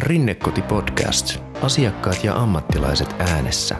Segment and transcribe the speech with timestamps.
[0.00, 1.38] Rinnekoti Podcast.
[1.62, 3.76] Asiakkaat ja ammattilaiset äänessä.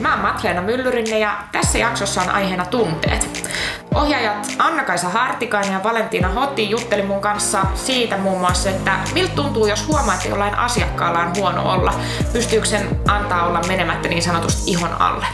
[0.00, 3.48] Mä oon Matleena Myllyrinne ja tässä jaksossa on aiheena tunteet.
[3.94, 9.66] Ohjaajat Anna-Kaisa Hartikainen ja Valentina Hotti jutteli mun kanssa siitä muun muassa, että miltä tuntuu,
[9.66, 11.94] jos huomaa, että jollain asiakkaalla on huono olla.
[12.32, 15.26] Pystyykö sen antaa olla menemättä niin sanotusti ihon alle.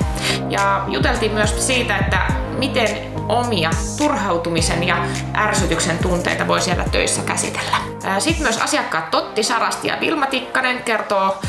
[0.51, 2.21] Ja juteltiin myös siitä, että
[2.59, 4.97] miten omia turhautumisen ja
[5.37, 7.77] ärsytyksen tunteita voi siellä töissä käsitellä.
[8.19, 11.43] Sitten myös asiakkaat Totti Sarasti ja Vilma Tikkanen kertoo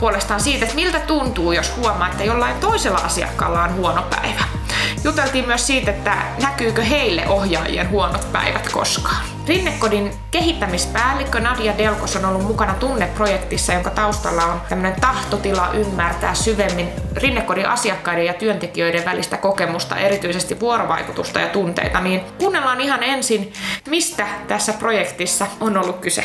[0.00, 4.57] puolestaan siitä, että miltä tuntuu, jos huomaa, että jollain toisella asiakkaalla on huono päivä.
[5.04, 9.24] Juteltiin myös siitä, että näkyykö heille ohjaajien huonot päivät koskaan.
[9.48, 16.88] Rinnekodin kehittämispäällikkö Nadia Delkos on ollut mukana tunneprojektissa, jonka taustalla on tämmöinen tahtotila ymmärtää syvemmin
[17.16, 22.00] Rinnekodin asiakkaiden ja työntekijöiden välistä kokemusta, erityisesti vuorovaikutusta ja tunteita.
[22.00, 23.52] Niin kuunnellaan ihan ensin,
[23.88, 26.24] mistä tässä projektissa on ollut kyse.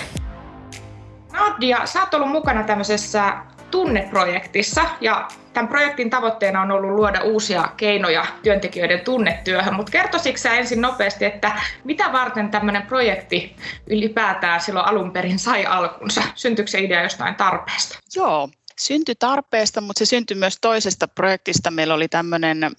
[1.31, 3.33] Nadia, sä oot ollut mukana tämmöisessä
[3.71, 10.81] tunneprojektissa ja tämän projektin tavoitteena on ollut luoda uusia keinoja työntekijöiden tunnetyöhön, mutta kertoisitko ensin
[10.81, 13.55] nopeasti, että mitä varten tämmöinen projekti
[13.87, 16.23] ylipäätään silloin alun perin sai alkunsa?
[16.35, 17.99] Syntyykö se idea jostain tarpeesta?
[18.15, 21.71] Joo, syntyi tarpeesta, mutta se syntyi myös toisesta projektista.
[21.71, 22.71] Meillä oli tämmöinen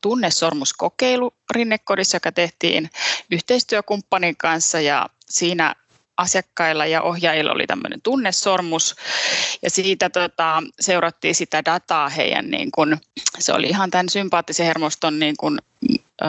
[0.00, 2.90] tunnesormuskokeilu Rinnekodissa, joka tehtiin
[3.30, 5.74] yhteistyökumppanin kanssa ja siinä
[6.20, 8.96] asiakkailla ja ohjaajilla oli tämmöinen tunnesormus
[9.62, 12.98] ja siitä tota, seurattiin sitä dataa heidän, niin kun,
[13.38, 15.58] se oli ihan tämän sympaattisen hermoston niin kun,
[16.22, 16.26] ö,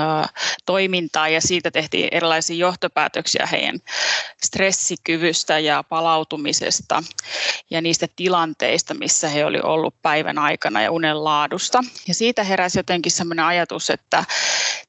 [0.66, 3.80] toimintaa ja siitä tehtiin erilaisia johtopäätöksiä heidän
[4.44, 7.03] stressikyvystä ja palautumisesta
[7.70, 11.83] ja niistä tilanteista, missä he oli ollut päivän aikana ja unen laadusta.
[12.08, 14.23] Ja siitä heräsi jotenkin sellainen ajatus, että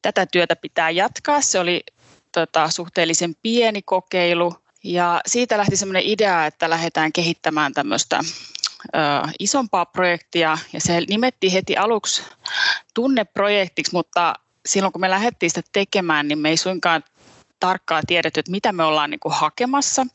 [0.02, 1.40] tätä työtä pitää jatkaa.
[1.40, 1.84] Se oli
[2.32, 8.20] tota, suhteellisen pieni kokeilu, ja siitä lähti semmoinen idea, että lähdetään kehittämään tämmöistä
[8.94, 8.98] ö,
[9.38, 10.58] isompaa projektia.
[10.72, 12.22] Ja se nimettiin heti aluksi
[12.94, 14.34] tunneprojektiksi, mutta
[14.66, 17.04] silloin kun me lähdettiin sitä tekemään, niin me ei suinkaan
[17.60, 20.06] tarkkaan tiedetty, että mitä me ollaan niin kuin hakemassa.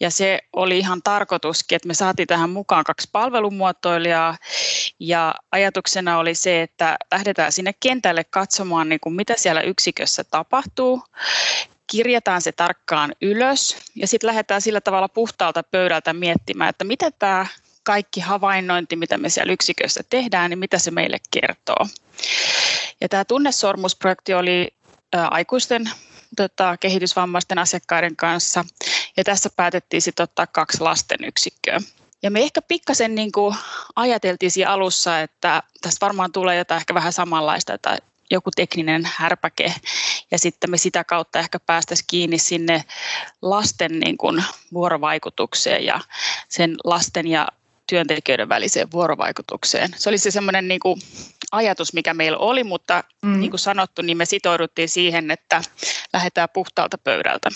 [0.00, 4.36] Ja se oli ihan tarkoituskin, että me saatiin tähän mukaan kaksi palvelumuotoilijaa.
[5.00, 11.02] Ja ajatuksena oli se, että lähdetään sinne kentälle katsomaan, niin kuin mitä siellä yksikössä tapahtuu
[11.90, 17.46] kirjataan se tarkkaan ylös ja sitten lähdetään sillä tavalla puhtaalta pöydältä miettimään, että mitä tämä
[17.82, 21.86] kaikki havainnointi, mitä me siellä yksikössä tehdään, niin mitä se meille kertoo.
[23.00, 24.74] Ja tämä tunnesormusprojekti oli
[25.12, 25.90] aikuisten
[26.36, 28.64] tota, kehitysvammaisten asiakkaiden kanssa
[29.16, 31.80] ja tässä päätettiin sitten ottaa kaksi lasten yksikköä.
[32.22, 33.56] Ja me ehkä pikkasen niin kuin
[33.96, 37.98] ajateltiin siinä alussa, että tästä varmaan tulee jotain ehkä vähän samanlaista, että
[38.30, 39.74] joku tekninen härpäke
[40.30, 42.84] ja sitten me sitä kautta ehkä päästäisiin kiinni sinne
[43.42, 46.00] lasten niin kuin vuorovaikutukseen ja
[46.48, 47.48] sen lasten ja
[47.88, 49.90] työntekijöiden väliseen vuorovaikutukseen.
[49.96, 51.00] Se oli se semmoinen niin kuin
[51.52, 53.40] ajatus, mikä meillä oli, mutta mm.
[53.40, 55.62] niin kuin sanottu, niin me sitouduttiin siihen, että
[56.12, 57.50] lähdetään puhtaalta pöydältä.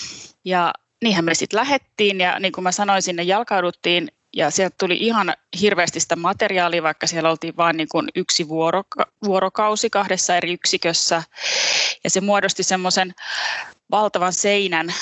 [0.44, 4.96] Ja niinhän me sitten lähettiin ja niin kuin mä sanoin, sinne jalkauduttiin ja sieltä tuli
[4.96, 10.52] ihan hirveästi sitä materiaalia, vaikka siellä oltiin vain niin kuin yksi vuoroka- vuorokausi kahdessa eri
[10.52, 11.22] yksikössä.
[12.04, 13.14] Ja se muodosti semmoisen
[13.90, 14.94] valtavan seinän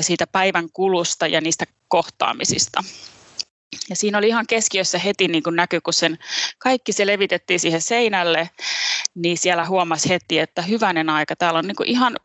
[0.00, 2.84] siitä päivän kulusta ja niistä kohtaamisista.
[3.90, 6.18] Ja siinä oli ihan keskiössä heti niin kuin näky, kun sen
[6.58, 8.50] kaikki se levitettiin siihen seinälle,
[9.14, 12.16] niin siellä huomasi heti, että hyvänen aika, täällä on niin kuin ihan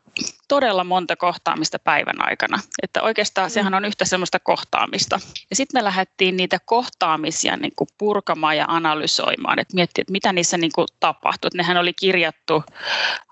[0.48, 2.60] todella monta kohtaamista päivän aikana.
[2.82, 5.20] Että oikeastaan sehän on yhtä semmoista kohtaamista.
[5.50, 10.32] Ja sitten me lähdettiin niitä kohtaamisia niin kuin purkamaan ja analysoimaan, että miettii, että mitä
[10.32, 11.48] niissä niin kuin tapahtui.
[11.48, 12.64] Että nehän oli kirjattu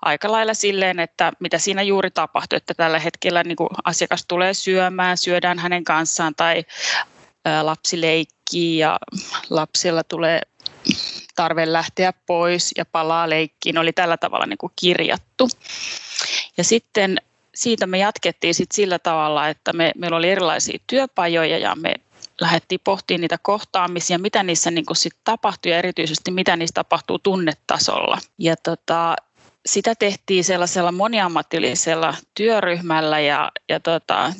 [0.01, 4.53] aika lailla silleen, että mitä siinä juuri tapahtui, että tällä hetkellä niin kuin asiakas tulee
[4.53, 6.63] syömään, syödään hänen kanssaan tai
[7.61, 8.99] lapsi leikkii ja
[9.49, 10.41] lapsilla tulee
[11.35, 15.49] tarve lähteä pois ja palaa leikkiin, oli tällä tavalla niin kuin kirjattu.
[16.57, 17.21] Ja sitten
[17.55, 21.95] siitä me jatkettiin sit sillä tavalla, että me, meillä oli erilaisia työpajoja ja me
[22.41, 27.19] lähdettiin pohtimaan niitä kohtaamisia, mitä niissä niin kuin sit tapahtui ja erityisesti mitä niissä tapahtuu
[27.19, 28.17] tunnetasolla.
[28.37, 29.15] Ja tota,
[29.65, 34.33] sitä tehtiin sellaisella moniammatillisella työryhmällä ja, ja tota,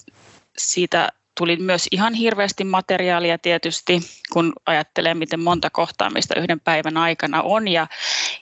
[0.57, 3.99] siitä tuli myös ihan hirveästi materiaalia tietysti,
[4.33, 7.67] kun ajattelee, miten monta kohtaamista yhden päivän aikana on.
[7.67, 7.87] Ja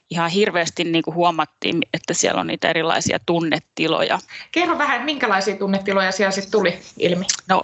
[0.09, 4.19] ihan hirveästi niin kuin huomattiin, että siellä on niitä erilaisia tunnetiloja.
[4.51, 7.25] Kerro vähän, minkälaisia tunnetiloja siellä sitten tuli ilmi?
[7.49, 7.61] No,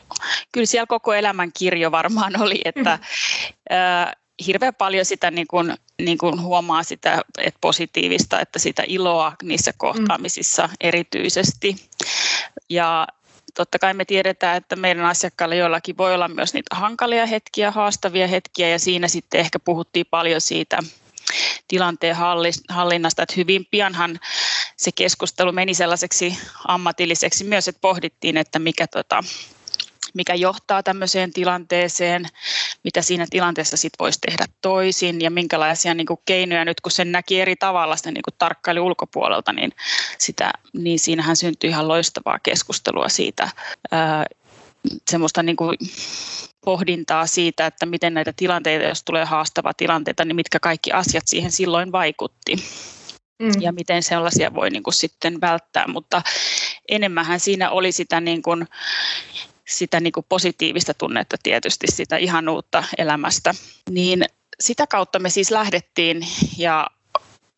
[0.51, 2.91] kyllä siellä koko elämän kirjo varmaan oli, että
[3.71, 4.11] äh,
[4.47, 9.73] hirveän paljon sitä niin kuin, niin kuin huomaa sitä että positiivista, että sitä iloa niissä
[9.77, 10.73] kohtaamisissa mm.
[10.81, 11.75] erityisesti.
[12.69, 13.07] Ja
[13.53, 18.27] totta kai me tiedetään, että meidän asiakkailla joillakin voi olla myös niitä hankalia hetkiä, haastavia
[18.27, 20.80] hetkiä ja siinä sitten ehkä puhuttiin paljon siitä
[21.68, 22.15] tilanteen
[22.69, 24.19] hallinnasta, että hyvin pianhan
[24.77, 26.38] se keskustelu meni sellaiseksi
[26.68, 29.24] ammatilliseksi myös, että pohdittiin, että mikä tota,
[30.13, 32.25] mikä johtaa tämmöiseen tilanteeseen,
[32.83, 37.11] mitä siinä tilanteessa sit voisi tehdä toisin ja minkälaisia niin kuin keinoja nyt, kun sen
[37.11, 39.71] näki eri tavalla sitä niin kuin tarkkaili ulkopuolelta, niin,
[40.17, 43.49] sitä, niin siinähän syntyi ihan loistavaa keskustelua siitä,
[43.91, 44.25] ää,
[45.11, 45.77] semmoista niin kuin
[46.65, 51.51] pohdintaa siitä, että miten näitä tilanteita, jos tulee haastava tilanteita, niin mitkä kaikki asiat siihen
[51.51, 52.55] silloin vaikutti.
[53.41, 53.51] Mm.
[53.61, 56.21] ja miten sellaisia voi niin kuin sitten välttää, mutta
[56.89, 58.67] enemmänhän siinä oli sitä niin kuin
[59.71, 63.53] sitä niin kuin positiivista tunnetta tietysti, sitä ihanuutta elämästä.
[63.89, 64.25] Niin
[64.59, 66.27] sitä kautta me siis lähdettiin
[66.57, 66.88] ja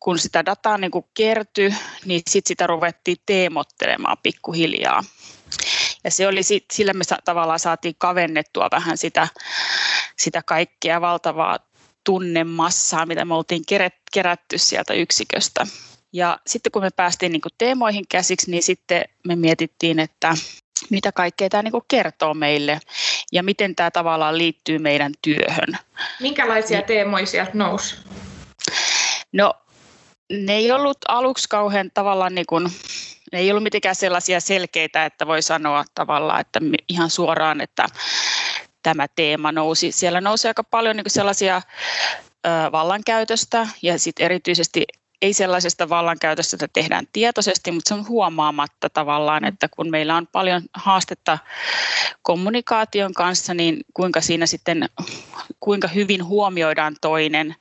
[0.00, 1.74] kun sitä dataa niin kuin kertyi,
[2.04, 5.04] niin sitten sitä ruvettiin teemottelemaan pikkuhiljaa.
[6.04, 9.28] Ja se oli sit, sillä me tavallaan saatiin kavennettua vähän sitä,
[10.18, 11.58] sitä kaikkea valtavaa
[12.04, 13.62] tunnemassaa, mitä me oltiin
[14.12, 15.66] kerätty sieltä yksiköstä.
[16.12, 20.34] Ja sitten kun me päästiin niin kuin teemoihin käsiksi, niin sitten me mietittiin, että
[20.90, 22.80] mitä kaikkea tämä niin kertoo meille
[23.32, 25.78] ja miten tämä tavallaan liittyy meidän työhön.
[26.20, 27.96] Minkälaisia niin, teemoja sieltä nousi?
[29.32, 29.54] No
[30.32, 32.68] ne ei ollut aluksi kauhean tavallaan niin kuin,
[33.32, 37.86] ne ei ollut mitenkään sellaisia selkeitä, että voi sanoa tavallaan, että ihan suoraan, että
[38.82, 39.92] tämä teema nousi.
[39.92, 41.62] Siellä nousi aika paljon niin sellaisia
[42.72, 44.84] vallankäytöstä ja sitten erityisesti
[45.22, 49.48] ei sellaisesta vallankäytöstä, että tehdään tietoisesti, mutta se on huomaamatta tavallaan, mm.
[49.48, 51.38] että kun meillä on paljon haastetta
[52.22, 54.88] kommunikaation kanssa, niin kuinka siinä sitten,
[55.60, 57.54] kuinka hyvin huomioidaan toinen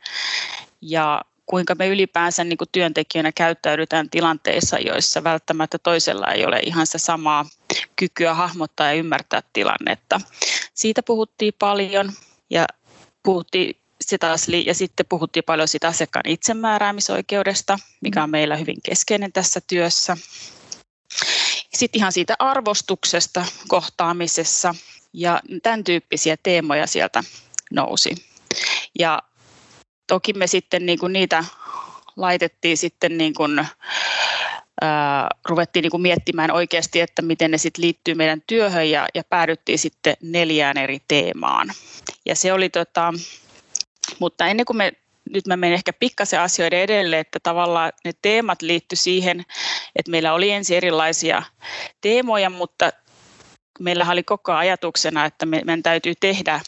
[0.81, 6.87] ja kuinka me ylipäänsä niin kuin työntekijöinä käyttäydytään tilanteissa, joissa välttämättä toisella ei ole ihan
[6.87, 7.45] se samaa
[7.95, 10.21] kykyä hahmottaa ja ymmärtää tilannetta.
[10.73, 12.11] Siitä puhuttiin paljon
[12.49, 12.65] ja
[13.23, 19.33] puhuttiin se taas, ja sitten puhuttiin paljon siitä asiakkaan itsemääräämisoikeudesta, mikä on meillä hyvin keskeinen
[19.33, 20.17] tässä työssä.
[21.73, 24.75] Sitten ihan siitä arvostuksesta kohtaamisessa
[25.13, 27.23] ja tämän tyyppisiä teemoja sieltä
[27.71, 28.15] nousi.
[28.99, 29.21] Ja
[30.07, 31.43] toki me sitten niin kuin niitä
[32.15, 33.67] laitettiin sitten niin kuin,
[34.81, 39.23] ää, ruvettiin niin kuin miettimään oikeasti, että miten ne sitten liittyy meidän työhön ja, ja
[39.23, 41.71] päädyttiin sitten neljään eri teemaan.
[42.25, 43.13] Ja se oli tota,
[44.23, 44.91] mutta ennen kuin me
[45.29, 49.39] nyt mä menen ehkä pikkasen asioiden edelle, että tavallaan ne teemat liittyy siihen,
[49.95, 51.43] että meillä oli ensin erilaisia
[52.01, 52.91] teemoja, mutta
[53.79, 56.59] meillä oli koko ajatuksena, että meidän täytyy tehdä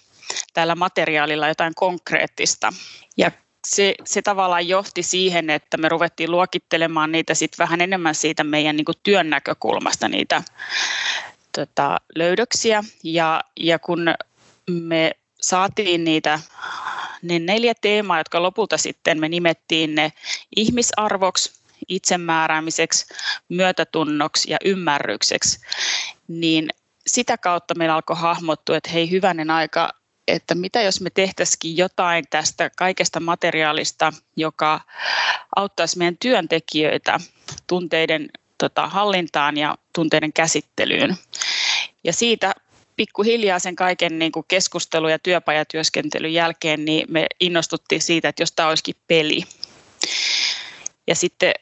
[0.54, 2.74] tällä materiaalilla jotain konkreettista.
[3.18, 3.32] Ja
[3.68, 8.76] se, se tavallaan johti siihen, että me ruvettiin luokittelemaan niitä sit vähän enemmän siitä meidän
[8.76, 10.44] niin työn näkökulmasta, niitä
[11.52, 12.84] tota, löydöksiä.
[13.04, 14.14] Ja, ja kun
[14.70, 15.12] me
[15.42, 16.40] saatiin niitä
[17.22, 20.12] ne neljä teemaa, jotka lopulta sitten me nimettiin ne
[20.56, 21.52] ihmisarvoksi,
[21.88, 23.06] itsemääräämiseksi,
[23.50, 25.60] myötätunnoksi ja ymmärrykseksi,
[26.28, 26.70] niin
[27.08, 29.90] sitä kautta meillä alkoi hahmottua, että hei hyvänen aika,
[30.28, 34.82] että mitä jos me tehtäisikin jotain tästä kaikesta materiaalista, joka
[35.56, 37.20] auttaisi meidän työntekijöitä
[37.68, 41.16] tunteiden tota, hallintaan ja tunteiden käsittelyyn.
[42.04, 42.56] Ja siitä
[42.96, 48.52] pikkuhiljaa sen kaiken niin kuin keskustelun ja työpajatyöskentelyn jälkeen niin me innostuttiin siitä, että jos
[48.52, 49.44] tämä olisikin peli.
[51.08, 51.54] Ja sitten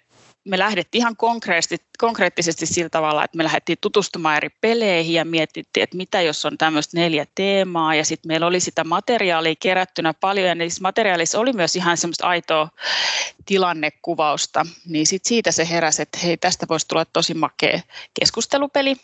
[0.46, 5.84] me lähdettiin ihan konkreettisesti, konkreettisesti sillä tavalla, että me lähdettiin tutustumaan eri peleihin ja mietittiin,
[5.84, 7.96] että mitä jos on tämmöistä neljä teemaa.
[7.96, 12.28] Ja sitten meillä oli sitä materiaalia kerättynä paljon ja niissä materiaalissa oli myös ihan semmoista
[12.28, 12.70] aitoa
[13.46, 17.80] tilannekuvausta, niin sitten siitä se heräsi, että hei tästä voisi tulla tosi makea
[18.20, 18.96] keskustelupeli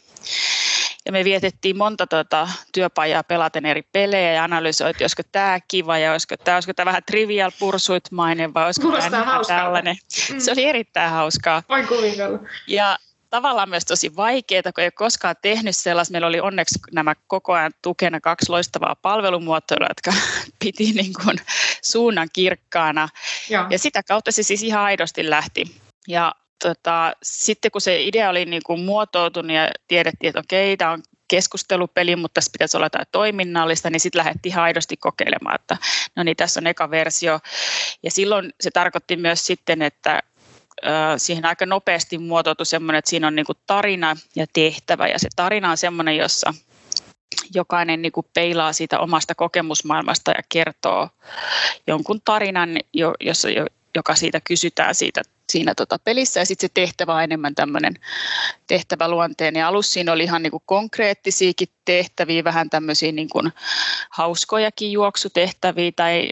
[1.06, 6.12] ja me vietettiin monta tota, työpajaa pelaten eri pelejä ja analysoitiin, olisiko tämä kiva ja
[6.12, 9.96] olisiko tämä, olisiko tämä vähän trivial pursuit-mainen vai olisiko tämä tällainen.
[10.34, 10.39] Mm.
[10.39, 11.63] Se oli erittäin hauskaa.
[11.70, 12.39] Voin kuvitella.
[12.68, 12.98] Ja
[13.29, 16.12] tavallaan myös tosi vaikeaa, kun ei ole koskaan tehnyt sellaista.
[16.12, 20.13] Meillä oli onneksi nämä koko ajan tukena kaksi loistavaa palvelumuotoilua, jotka
[20.63, 21.38] piti niin kuin
[21.82, 23.10] suunnan kirkkaana.
[23.50, 23.68] Ja.
[23.70, 25.75] ja sitä kautta se siis ihan aidosti lähti.
[26.08, 30.92] Ja tota, sitten kun se idea oli niin kuin muotoutunut ja tiedettiin, että okei, tämä
[30.92, 35.78] on keskustelupeli, mutta tässä pitäisi olla jotain toiminnallista, niin sitten lähdettiin ihan aidosti kokeilemaan, että
[36.16, 37.39] no niin, tässä on eka versio.
[38.04, 40.24] Ja silloin se tarkoitti myös sitten, että
[41.18, 45.28] siihen aika nopeasti muotoutui semmoinen, että siinä on niin kuin tarina ja tehtävä, ja se
[45.36, 46.54] tarina on semmoinen, jossa
[47.54, 51.10] jokainen niin kuin peilaa siitä omasta kokemusmaailmasta ja kertoo
[51.88, 52.70] jonkun tarinan,
[53.20, 53.48] jossa
[53.96, 57.93] joka siitä kysytään siitä, siinä tota pelissä ja sitten se tehtävä on enemmän tämmöinen
[58.67, 59.60] tehtäväluonteinen.
[59.60, 63.41] Ja alussa siinä oli ihan niinku konkreettisiakin tehtäviä, vähän tämmöisiä niinku
[64.10, 66.29] hauskojakin juoksutehtäviä tai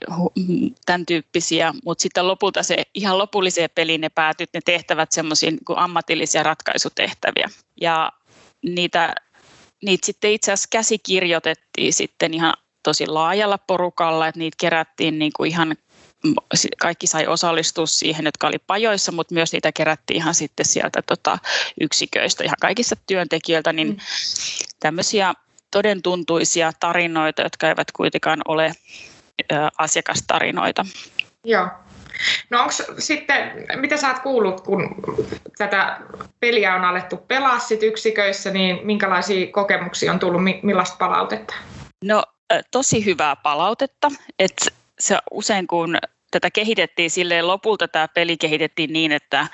[0.85, 5.73] tämän tyyppisiä, mutta sitten lopulta se ihan lopulliseen peliin ne päätyt ne tehtävät semmoisiin niinku
[5.77, 7.49] ammatillisia ratkaisutehtäviä.
[7.81, 8.11] Ja
[8.61, 9.15] niitä,
[9.83, 15.51] niitä sitten itse asiassa käsikirjoitettiin sitten ihan tosi laajalla porukalla, että niitä kerättiin niin kuin
[15.51, 15.75] ihan
[16.79, 21.37] kaikki sai osallistua siihen, jotka oli pajoissa, mutta myös niitä kerättiin ihan sitten sieltä tota,
[21.81, 23.97] yksiköistä, ihan kaikissa työntekijöiltä, niin mm.
[24.79, 25.33] tämmöisiä
[25.71, 28.71] todentuntuisia tarinoita, jotka eivät kuitenkaan ole
[29.51, 30.85] ö, asiakastarinoita.
[31.43, 31.67] Joo.
[32.49, 34.95] No onko sitten, mitä sä oot kuullut, kun
[35.57, 35.99] tätä
[36.39, 41.53] peliä on alettu pelaa sit yksiköissä, niin minkälaisia kokemuksia on tullut, millaista palautetta?
[42.03, 42.23] No
[42.71, 44.65] tosi hyvää palautetta, että
[44.99, 45.97] se usein kun
[46.31, 49.47] tätä kehitettiin silleen lopulta tämä peli kehitettiin niin, että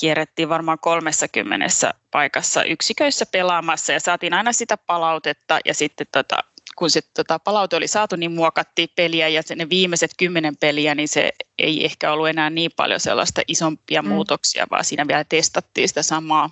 [0.00, 6.44] kierrettiin varmaan 30 paikassa yksiköissä pelaamassa ja saatiin aina sitä palautetta ja sitten tota,
[6.76, 11.08] kun se tota, palaute oli saatu, niin muokattiin peliä ja ne viimeiset kymmenen peliä, niin
[11.08, 14.08] se ei ehkä ollut enää niin paljon sellaista isompia mm.
[14.08, 16.50] muutoksia, vaan siinä vielä testattiin sitä samaa.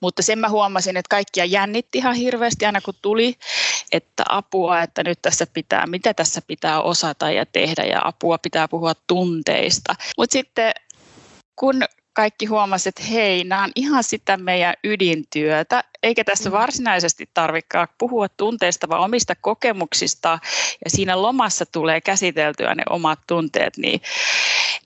[0.00, 3.36] Mutta sen mä huomasin, että kaikkia jännitti ihan hirveästi aina kun tuli,
[3.92, 8.68] että apua, että nyt tässä pitää, mitä tässä pitää osata ja tehdä ja apua pitää
[8.68, 9.94] puhua tunteista.
[10.18, 10.72] Mutta sitten
[11.56, 16.52] kun kaikki huomasivat, että hei, nämä on ihan sitä meidän ydintyötä, eikä tässä mm.
[16.52, 20.38] varsinaisesti tarvitse puhua tunteista, vaan omista kokemuksista,
[20.84, 24.00] ja siinä lomassa tulee käsiteltyä ne omat tunteet, niin,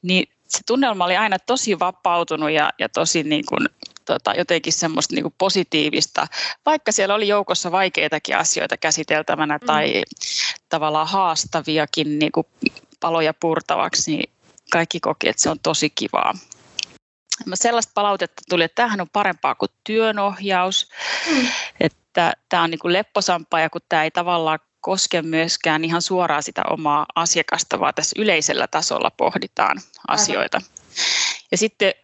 [0.03, 3.69] niin se tunnelma oli aina tosi vapautunut ja, ja tosi niin kuin
[4.05, 6.27] tota, jotenkin semmoista niin kuin positiivista,
[6.67, 9.67] vaikka siellä oli joukossa vaikeitakin asioita käsiteltävänä mm.
[9.67, 10.03] tai
[10.69, 12.47] tavallaan haastaviakin niin kuin
[13.01, 14.33] paloja purtavaksi, niin
[14.71, 16.35] kaikki koki, että se on tosi kivaa.
[17.55, 20.89] Sellaista palautetta tuli, että tämähän on parempaa kuin työnohjaus,
[21.31, 21.47] mm.
[21.81, 26.43] että tämä on niin kuin lepposampaa ja kun tämä ei tavallaan koske myöskään ihan suoraan
[26.43, 30.61] sitä omaa asiakasta, vaan tässä yleisellä tasolla pohditaan asioita.
[31.51, 31.95] Ja sitten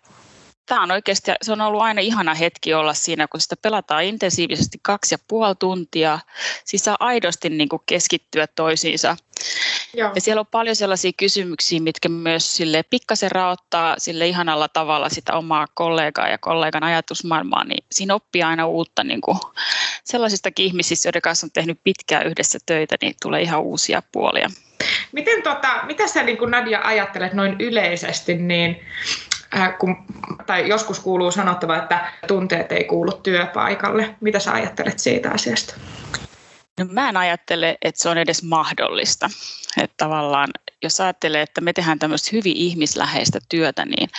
[0.70, 4.78] tämä on oikeasti, se on ollut aina ihana hetki olla siinä, kun sitä pelataan intensiivisesti
[4.82, 6.18] kaksi ja puoli tuntia.
[6.64, 9.16] Siis saa aidosti niin kuin keskittyä toisiinsa.
[9.94, 10.12] Joo.
[10.14, 15.32] Ja siellä on paljon sellaisia kysymyksiä, mitkä myös sille pikkasen raottaa sille ihanalla tavalla sitä
[15.32, 19.38] omaa kollegaa ja kollegan ajatusmaailmaa, niin siinä oppii aina uutta niin kuin
[20.04, 24.50] sellaisista ihmisistä, joiden kanssa on tehnyt pitkään yhdessä töitä, niin tulee ihan uusia puolia.
[25.12, 28.80] Miten tota, mitä sä niin kuin Nadia ajattelet noin yleisesti, niin
[29.56, 29.96] äh, kun,
[30.46, 34.14] tai joskus kuuluu sanottava, että tunteet ei kuulu työpaikalle.
[34.20, 35.74] Mitä sä ajattelet siitä asiasta?
[36.78, 39.30] No, mä en ajattele, että se on edes mahdollista.
[39.76, 40.48] Että tavallaan,
[40.82, 44.10] jos ajattelee, että me tehdään tämmöistä hyvin ihmisläheistä työtä, niin,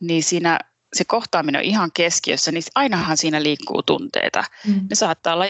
[0.00, 0.58] niin siinä
[0.92, 4.44] se kohtaaminen on ihan keskiössä, niin ainahan siinä liikkuu tunteita.
[4.66, 4.86] Mm.
[4.90, 5.48] Ne saattaa olla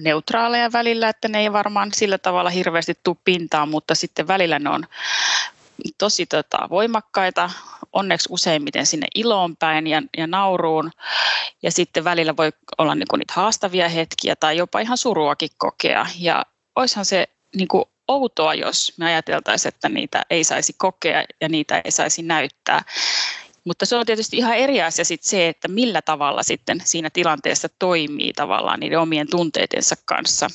[0.00, 4.70] neutraaleja välillä, että ne ei varmaan sillä tavalla hirveästi tule pintaan, mutta sitten välillä ne
[4.70, 4.86] on
[5.98, 7.50] tosi tota, voimakkaita,
[7.92, 10.90] onneksi useimmiten sinne iloon päin ja, ja nauruun.
[11.62, 16.06] Ja sitten välillä voi olla niin kuin niitä haastavia hetkiä tai jopa ihan suruakin kokea.
[16.18, 21.48] Ja olisihan se niin kuin outoa, jos me ajateltaisiin, että niitä ei saisi kokea ja
[21.48, 22.82] niitä ei saisi näyttää.
[23.64, 27.68] Mutta se on tietysti ihan eri asia sit se, että millä tavalla sitten siinä tilanteessa
[27.78, 30.48] toimii tavallaan niiden omien tunteidensa kanssa.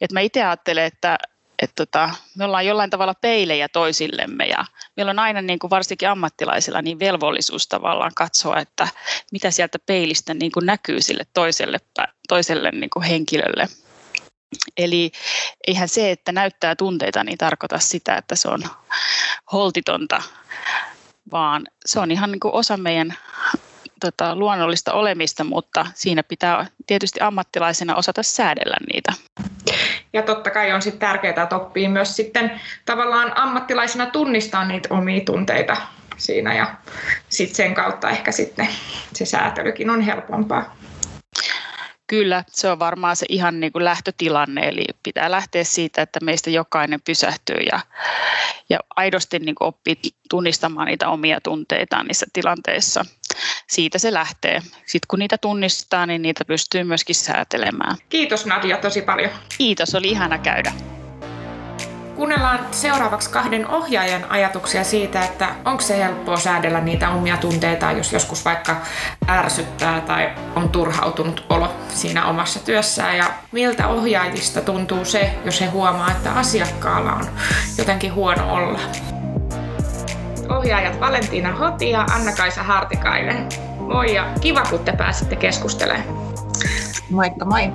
[0.00, 1.18] Et mä itse ajattelen, että
[1.62, 4.64] et tota, me ollaan jollain tavalla peilejä toisillemme ja
[4.96, 8.88] meillä on aina niin kuin varsinkin ammattilaisilla niin velvollisuus tavallaan katsoa, että
[9.32, 11.78] mitä sieltä peilistä niin kuin näkyy sille toiselle,
[12.28, 13.68] toiselle niin kuin henkilölle.
[14.76, 15.12] Eli
[15.66, 18.62] eihän se, että näyttää tunteita, niin tarkoita sitä, että se on
[19.52, 20.22] holtitonta,
[21.32, 23.14] vaan se on ihan niin kuin osa meidän
[24.00, 29.12] tota, luonnollista olemista, mutta siinä pitää tietysti ammattilaisena osata säädellä niitä.
[30.16, 35.20] Ja totta kai on sitten tärkeää, että oppii myös sitten tavallaan ammattilaisena tunnistaa niitä omia
[35.20, 35.76] tunteita
[36.16, 36.74] siinä ja
[37.28, 38.68] sitten sen kautta ehkä sitten
[39.12, 40.76] se säätelykin on helpompaa.
[42.06, 46.50] Kyllä, se on varmaan se ihan niin kuin lähtötilanne, eli pitää lähteä siitä, että meistä
[46.50, 47.80] jokainen pysähtyy ja,
[48.68, 49.96] ja aidosti niin kuin oppii
[50.30, 53.04] tunnistamaan niitä omia tunteitaan niissä tilanteissa.
[53.66, 54.60] Siitä se lähtee.
[54.60, 57.96] Sitten kun niitä tunnistaa, niin niitä pystyy myöskin säätelemään.
[58.08, 59.30] Kiitos Nadia tosi paljon.
[59.58, 60.72] Kiitos, oli ihana käydä.
[62.16, 68.12] Kuunnellaan seuraavaksi kahden ohjaajan ajatuksia siitä, että onko se helppoa säädellä niitä omia tunteita, jos
[68.12, 68.82] joskus vaikka
[69.28, 75.66] ärsyttää tai on turhautunut olo siinä omassa työssään ja miltä ohjaajista tuntuu se, jos he
[75.66, 77.26] huomaa, että asiakkaalla on
[77.78, 78.80] jotenkin huono olla.
[80.50, 83.48] Ohjaajat Valentina Hoti ja Anna-Kaisa Hartikainen.
[83.78, 86.26] Moi ja kiva, kun te pääsitte keskustelemaan.
[87.10, 87.68] Moikka moi.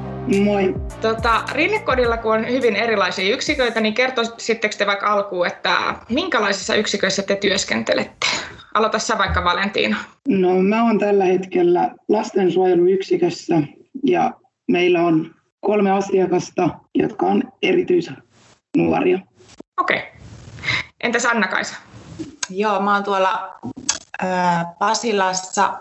[0.44, 0.76] Moi.
[1.02, 7.24] Tota, Rinnekodilla, kun on hyvin erilaisia yksiköitä, niin kertoisitteko te vaikka alkuun, että minkälaisissa yksiköissä
[7.24, 8.28] te työskentelette?
[8.74, 9.98] Aloita sä vaikka Valentiina.
[10.28, 13.62] No mä oon tällä hetkellä lastensuojeluyksikössä
[14.06, 14.32] ja
[14.72, 19.20] meillä on kolme asiakasta, jotka on erityisnuoria.
[19.80, 19.98] Okei.
[19.98, 20.10] Okay.
[21.04, 21.76] Entäs Anna-Kaisa?
[22.52, 23.60] Joo, mä oon tuolla
[24.80, 25.74] Pasilassa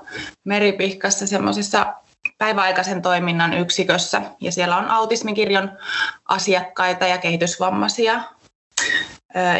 [0.44, 1.94] Meripihkassa semmoisessa
[2.38, 4.22] päiväaikaisen toiminnan yksikössä.
[4.40, 5.72] Ja siellä on autismikirjon
[6.28, 8.22] asiakkaita ja kehitysvammaisia,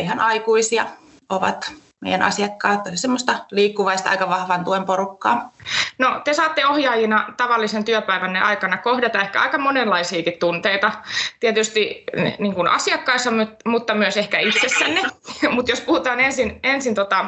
[0.01, 0.87] ihan aikuisia
[1.29, 5.53] ovat meidän asiakkaat, semmoista liikkuvaista aika vahvan tuen porukkaa.
[5.99, 10.93] No, te saatte ohjaajina tavallisen työpäivänne aikana kohdata ehkä aika monenlaisiakin tunteita.
[11.41, 12.05] Tietysti
[12.39, 13.31] niin kuin asiakkaissa,
[13.65, 15.03] mutta myös ehkä itsessänne.
[15.55, 17.27] mutta jos puhutaan ensin, ensin tota,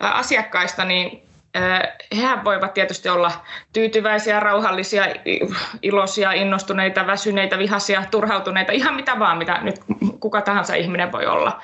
[0.00, 1.25] asiakkaista, niin
[2.16, 3.32] hehän voivat tietysti olla
[3.72, 5.04] tyytyväisiä, rauhallisia,
[5.82, 9.80] iloisia, innostuneita, väsyneitä, vihaisia, turhautuneita, ihan mitä vaan, mitä nyt
[10.20, 11.60] kuka tahansa ihminen voi olla.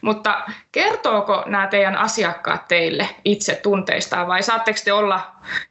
[0.00, 5.20] Mutta kertooko nämä teidän asiakkaat teille itse tunteistaan vai saatteko te olla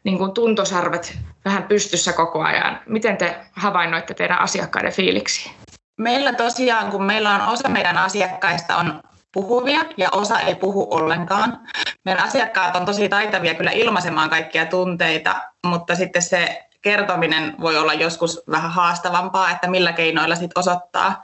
[0.03, 2.79] niin kuin tuntosarvet vähän pystyssä koko ajan?
[2.85, 5.51] Miten te havainnoitte teidän asiakkaiden fiiliksi?
[5.97, 9.03] Meillä tosiaan, kun meillä on osa meidän asiakkaista on
[9.33, 11.59] puhuvia ja osa ei puhu ollenkaan.
[12.05, 15.35] Meidän asiakkaat on tosi taitavia kyllä ilmaisemaan kaikkia tunteita,
[15.65, 21.23] mutta sitten se kertominen voi olla joskus vähän haastavampaa, että millä keinoilla sitten osoittaa,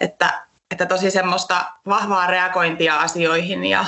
[0.00, 3.84] että, että tosi semmoista vahvaa reagointia asioihin ja,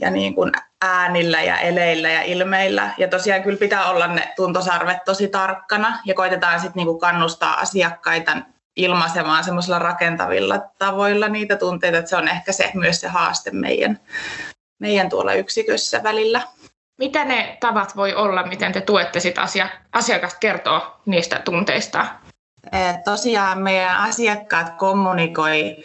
[0.00, 0.52] ja niin kuin
[0.82, 2.90] äänillä ja eleillä ja ilmeillä.
[2.98, 7.54] Ja tosiaan kyllä pitää olla ne tuntosarvet tosi tarkkana ja koitetaan sitten niin kuin kannustaa
[7.60, 8.36] asiakkaita
[8.76, 14.00] ilmaisemaan semmoisilla rakentavilla tavoilla niitä tunteita, että se on ehkä se myös se haaste meidän,
[14.78, 16.42] meidän tuolla yksikössä välillä.
[16.98, 22.06] Mitä ne tavat voi olla, miten te tuette sitä asia, asiakasta kertoo niistä tunteista?
[23.04, 25.76] Tosiaan meidän asiakkaat kommunikoi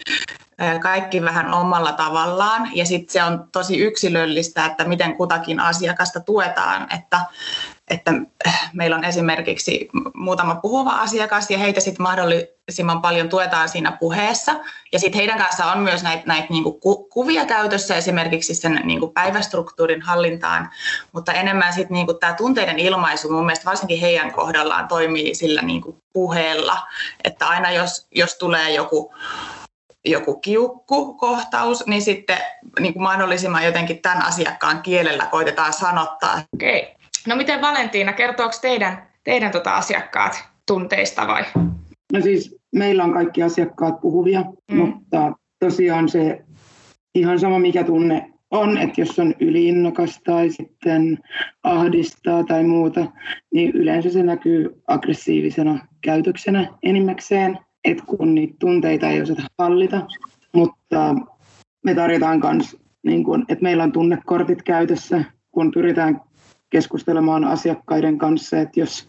[0.81, 6.87] kaikki vähän omalla tavallaan ja sitten se on tosi yksilöllistä, että miten kutakin asiakasta tuetaan,
[6.95, 7.19] että
[7.91, 8.13] että
[8.47, 14.55] äh, meillä on esimerkiksi muutama puhuva asiakas ja heitä sitten mahdollisimman paljon tuetaan siinä puheessa.
[14.91, 19.07] Ja sitten heidän kanssa on myös näitä, näitä niinku ku, kuvia käytössä esimerkiksi sen niinku
[19.07, 20.69] päivästruktuurin hallintaan,
[21.11, 25.97] mutta enemmän sitten niinku tämä tunteiden ilmaisu mun mielestä varsinkin heidän kohdallaan toimii sillä niinku
[26.13, 26.87] puheella,
[27.23, 29.13] että aina jos, jos tulee joku
[30.05, 32.37] joku kiukkukohtaus, niin sitten
[32.79, 36.41] niin kuin mahdollisimman jotenkin tämän asiakkaan kielellä koitetaan sanottaa.
[36.53, 37.00] Okay.
[37.27, 41.43] No miten Valentiina, kertooko teidän, teidän tota asiakkaat tunteista vai?
[42.13, 44.77] No siis meillä on kaikki asiakkaat puhuvia, mm.
[44.77, 46.41] mutta tosiaan se
[47.15, 51.19] ihan sama mikä tunne on, että jos on yliinnokas tai sitten
[51.63, 53.05] ahdistaa tai muuta,
[53.53, 60.07] niin yleensä se näkyy aggressiivisena käytöksenä enimmäkseen, että kun niitä tunteita ei osata hallita,
[60.53, 61.15] mutta
[61.83, 66.21] me tarjotaan myös, niin kun, että meillä on tunnekortit käytössä, kun pyritään
[66.71, 69.07] keskustelemaan asiakkaiden kanssa, että jos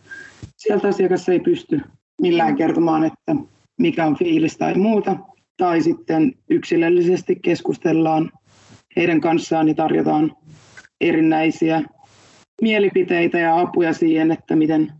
[0.56, 1.80] sieltä asiakas ei pysty
[2.22, 3.36] millään kertomaan, että
[3.78, 5.16] mikä on fiilis tai muuta,
[5.56, 8.30] tai sitten yksilöllisesti keskustellaan
[8.96, 10.36] heidän kanssaan ja tarjotaan
[11.00, 11.82] erinäisiä
[12.62, 14.92] mielipiteitä ja apuja siihen, että miten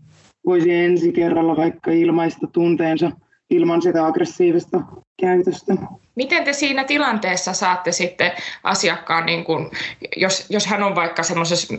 [0.46, 3.10] voisi ensi kerralla vaikka ilmaista tunteensa
[3.50, 4.82] ilman sitä aggressiivista
[5.20, 5.76] käytöstä.
[6.14, 9.70] Miten te siinä tilanteessa saatte sitten asiakkaan, niin kun,
[10.16, 11.74] jos, jos hän on vaikka semmoisessa,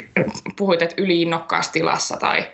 [0.58, 2.46] puhuit, että yliinnokkaassa tilassa tai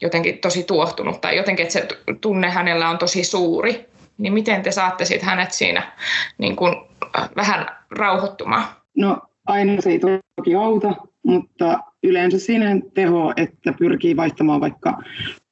[0.00, 1.88] jotenkin tosi tuohtunut tai jotenkin, että se
[2.20, 3.86] tunne hänellä on tosi suuri,
[4.18, 5.92] niin miten te saatte sitten hänet siinä
[6.38, 6.86] niin kun,
[7.18, 8.64] äh, vähän rauhoittumaan?
[8.96, 10.00] No aina se ei
[10.36, 14.98] toki auta, mutta yleensä siinä teho, että pyrkii vaihtamaan vaikka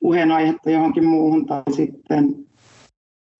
[0.01, 2.35] puheenaihetta johonkin muuhun tai sitten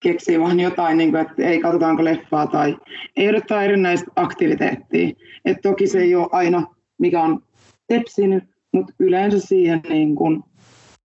[0.03, 2.77] keksii vaan jotain, niin kuin, että ei katsotaanko leffaa tai
[3.17, 5.09] ehdottaa erinäistä aktiviteettia.
[5.45, 7.39] Et toki se ei ole aina, mikä on
[7.87, 10.43] tepsinyt, mutta yleensä siihen, niin kuin,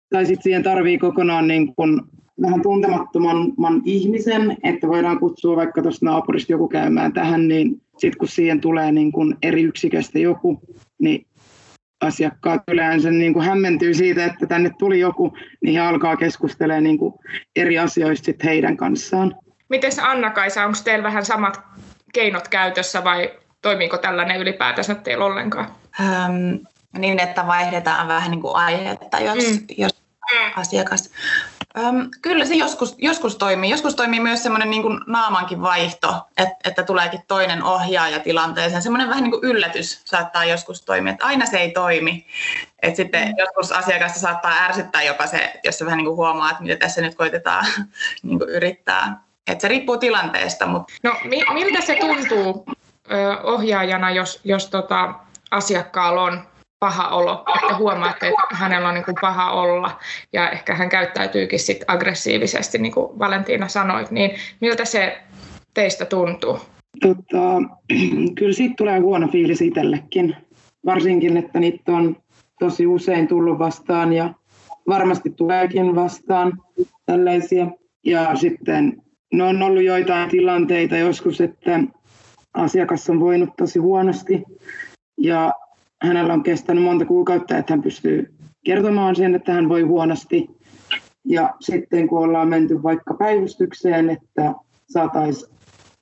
[0.10, 2.02] tai sitten siihen tarvii kokonaan niin kuin,
[2.42, 8.28] vähän tuntemattoman ihmisen, että voidaan kutsua vaikka tuosta naapurista joku käymään tähän, niin sitten kun
[8.28, 10.60] siihen tulee niin kuin eri yksiköstä joku,
[11.00, 11.26] niin
[12.06, 16.98] asiakkaat yleensä niin kuin hämmentyy siitä, että tänne tuli joku, niin he alkaa keskustelemaan niin
[16.98, 17.14] kuin
[17.56, 19.36] eri asioista sit heidän kanssaan.
[19.70, 21.62] Miten Anna-Kaisa, onko teillä vähän samat
[22.14, 25.68] keinot käytössä vai toimiiko tällainen ylipäätänsä teillä ollenkaan?
[26.00, 26.56] Ähm,
[26.98, 29.66] niin, että vaihdetaan vähän niin kuin aihetta, jos, mm.
[29.78, 30.02] jos
[30.56, 31.12] asiakas
[31.78, 33.70] Öm, kyllä se joskus, joskus toimii.
[33.70, 38.82] Joskus toimii myös semmoinen niin kuin naamankin vaihto, että, että tuleekin toinen ohjaaja tilanteeseen.
[38.82, 42.26] Semmoinen vähän niin kuin yllätys saattaa joskus toimia, että aina se ei toimi.
[42.82, 43.34] Et sitten mm.
[43.38, 47.02] joskus asiakasta saattaa ärsyttää jopa se, jos se vähän niin kuin huomaa, että mitä tässä
[47.02, 47.66] nyt koitetaan
[48.24, 49.22] niin kuin yrittää.
[49.48, 50.66] Et se riippuu tilanteesta.
[50.66, 50.94] Mutta...
[51.04, 52.66] No mi- miltä se tuntuu
[53.12, 55.14] ö, ohjaajana, jos, jos tota,
[55.52, 56.48] asiakkaalla on
[56.86, 60.00] paha olo, että huomaatte, että hänellä on niin kuin paha olla
[60.34, 65.22] ja ehkä hän käyttäytyykin sit aggressiivisesti, niin kuin Valentina sanoi, niin miltä se
[65.74, 66.60] teistä tuntuu?
[67.02, 67.62] Tota,
[68.38, 70.36] kyllä siitä tulee huono fiilis itsellekin,
[70.86, 72.18] varsinkin, että niitä on
[72.60, 74.34] tosi usein tullut vastaan ja
[74.88, 76.54] varmasti tuleekin vastaan
[77.06, 77.68] tällaisia.
[78.04, 79.02] Ja sitten
[79.34, 81.80] no on ollut joitain tilanteita joskus, että
[82.54, 84.44] asiakas on voinut tosi huonosti
[85.18, 85.52] ja
[86.02, 88.34] hänellä on kestänyt monta kuukautta, että hän pystyy
[88.66, 90.50] kertomaan sen, että hän voi huonosti.
[91.26, 94.54] Ja sitten kun ollaan menty vaikka päivystykseen, että
[94.90, 95.52] saataisiin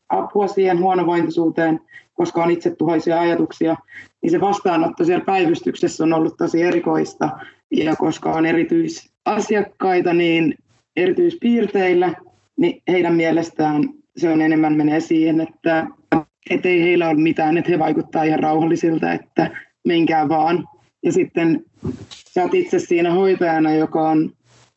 [0.10, 1.80] apua siihen huonovointisuuteen,
[2.14, 3.76] koska on itse tuhoisia ajatuksia,
[4.22, 7.30] niin se vastaanotto siellä päivystyksessä on ollut tosi erikoista.
[7.72, 10.56] Ja koska on erityisasiakkaita, niin
[10.96, 12.14] erityispiirteillä,
[12.58, 15.88] niin heidän mielestään se on enemmän menee siihen, että,
[16.50, 19.52] että ei heillä ole mitään, että he vaikuttaa ihan rauhallisilta, että
[19.88, 20.68] menkää vaan.
[21.04, 21.66] Ja sitten
[22.34, 24.32] sä oot itse siinä hoitajana, joka on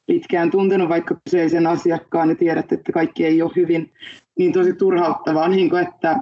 [0.07, 3.93] pitkään tuntenut vaikka kyseisen asiakkaan ja tiedät, että kaikki ei ole hyvin,
[4.39, 5.49] niin tosi turhauttavaa.
[5.49, 6.17] Niin kuin että,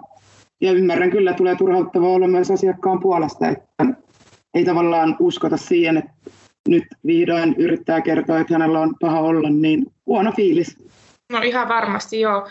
[0.60, 3.86] ja ymmärrän kyllä, tulee turhauttavaa olla myös asiakkaan puolesta, että
[4.54, 6.12] ei tavallaan uskota siihen, että
[6.68, 10.76] nyt vihdoin yrittää kertoa, että hänellä on paha olla, niin huono fiilis.
[11.32, 12.48] No ihan varmasti joo.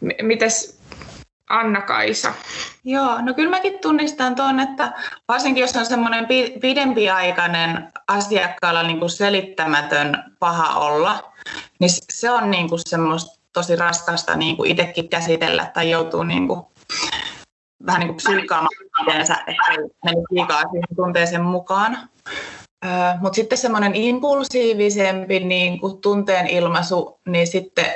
[0.00, 0.77] M- mites
[1.48, 2.32] Anna-Kaisa?
[2.84, 4.92] Joo, no kyllä mäkin tunnistan tuon, että
[5.28, 6.26] varsinkin jos on semmoinen
[6.60, 11.32] pidempiaikainen asiakkaalla niin kuin selittämätön paha olla,
[11.80, 16.48] niin se on niin kuin semmoista tosi raskasta niin kuin itsekin käsitellä tai joutuu niin
[16.48, 16.60] kuin
[17.86, 18.70] vähän niin kuin psyykkaamaan
[19.02, 19.62] itseensä, että
[20.04, 21.98] meni liikaa siihen tunteeseen mukaan.
[23.20, 27.86] Mutta sitten semmoinen impulsiivisempi niin kuin tunteen ilmaisu, niin sitten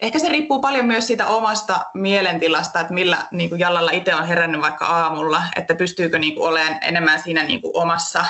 [0.00, 4.26] Ehkä se riippuu paljon myös siitä omasta mielentilasta, että millä niin kuin jallalla itse on
[4.26, 8.24] herännyt vaikka aamulla, että pystyykö niin kuin olemaan enemmän siinä niin kuin omassa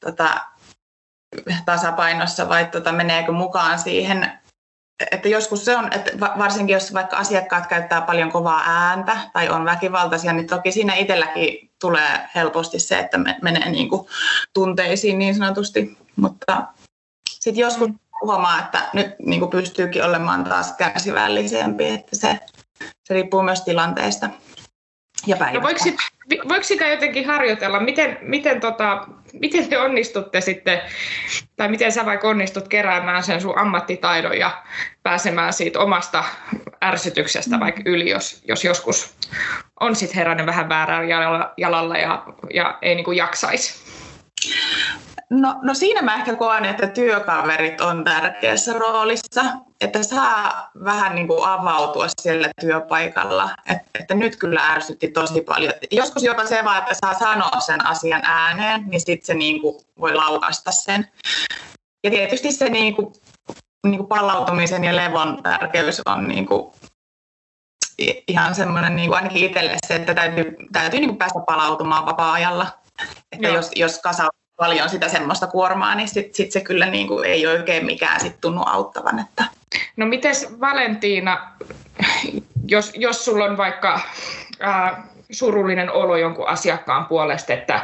[0.00, 0.40] tota,
[1.64, 4.32] tasapainossa vai tota, meneekö mukaan siihen.
[5.10, 9.64] Että joskus se on, että varsinkin jos vaikka asiakkaat käyttää paljon kovaa ääntä tai on
[9.64, 14.06] väkivaltaisia, niin toki siinä itselläkin tulee helposti se, että menee niin kuin
[14.54, 15.98] tunteisiin niin sanotusti.
[16.16, 16.62] Mutta
[17.30, 17.88] sitten joskus
[18.22, 22.38] huomaa, että nyt niin kuin pystyykin olemaan taas kärsivällisempi, että se,
[23.04, 24.30] se riippuu myös tilanteesta
[25.26, 25.58] ja päivästä.
[25.58, 25.96] No voiko, sit,
[26.48, 27.80] voiko sitä jotenkin harjoitella?
[27.80, 30.80] Miten, miten, tota, miten te onnistutte sitten,
[31.56, 34.62] tai miten sä vaikka onnistut keräämään sen sun ammattitaidon ja
[35.02, 36.24] pääsemään siitä omasta
[36.84, 37.60] ärsytyksestä mm.
[37.60, 39.14] vaikka yli, jos, jos joskus
[39.80, 42.24] on sitten herännyt vähän väärään jalalla, jalalla ja,
[42.54, 43.86] ja ei niin kuin jaksaisi?
[45.30, 49.44] No, no siinä mä ehkä koen, että työkaverit on tärkeässä roolissa,
[49.80, 53.50] että saa vähän niin kuin avautua siellä työpaikalla.
[53.70, 55.72] Että, että nyt kyllä ärsytti tosi paljon.
[55.90, 59.76] Joskus jopa se vaan, että saa sanoa sen asian ääneen, niin sitten se niin kuin
[60.00, 61.08] voi laukasta sen.
[62.04, 63.12] Ja tietysti se niin kuin,
[63.86, 66.72] niin kuin palautumisen ja levon tärkeys on niin kuin
[68.28, 72.66] ihan semmoinen niin kuin ainakin itselle se, että täytyy, täytyy niin kuin päästä palautumaan vapaa-ajalla.
[73.32, 77.24] Että jos, jos kasa paljon sitä semmoista kuormaa, niin sitten sit se kyllä niin kuin
[77.24, 79.18] ei oikein mikään sit tunnu auttavan.
[79.18, 79.44] Että.
[79.96, 81.50] No mites Valentiina,
[82.68, 84.00] jos, jos sulla on vaikka
[84.60, 87.82] ää, surullinen olo jonkun asiakkaan puolesta, että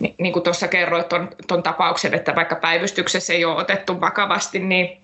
[0.00, 1.06] niin, niin kuin tuossa kerroit
[1.48, 5.00] tuon tapauksen, että vaikka päivystyksessä ei ole otettu vakavasti, niin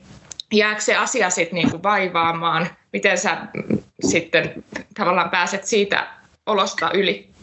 [0.52, 2.68] jääkö se asia sitten niin kuin vaivaamaan?
[2.92, 3.36] Miten sä
[4.04, 6.06] sitten tavallaan pääset siitä
[6.46, 7.35] olosta yli?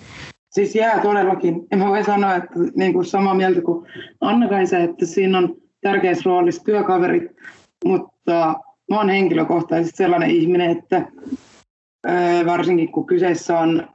[0.54, 1.68] Siis jää todellakin.
[1.72, 3.88] En mä voi sanoa, että niin kuin samaa mieltä kuin
[4.22, 7.32] Anna-Kaisa, että siinä on tärkeässä roolissa työkaverit,
[7.86, 8.56] mutta
[8.90, 11.08] mä oon henkilökohtaisesti sellainen ihminen, että
[12.46, 13.88] varsinkin kun kyseessä on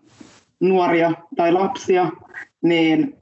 [0.61, 2.11] nuoria tai lapsia,
[2.62, 3.16] niin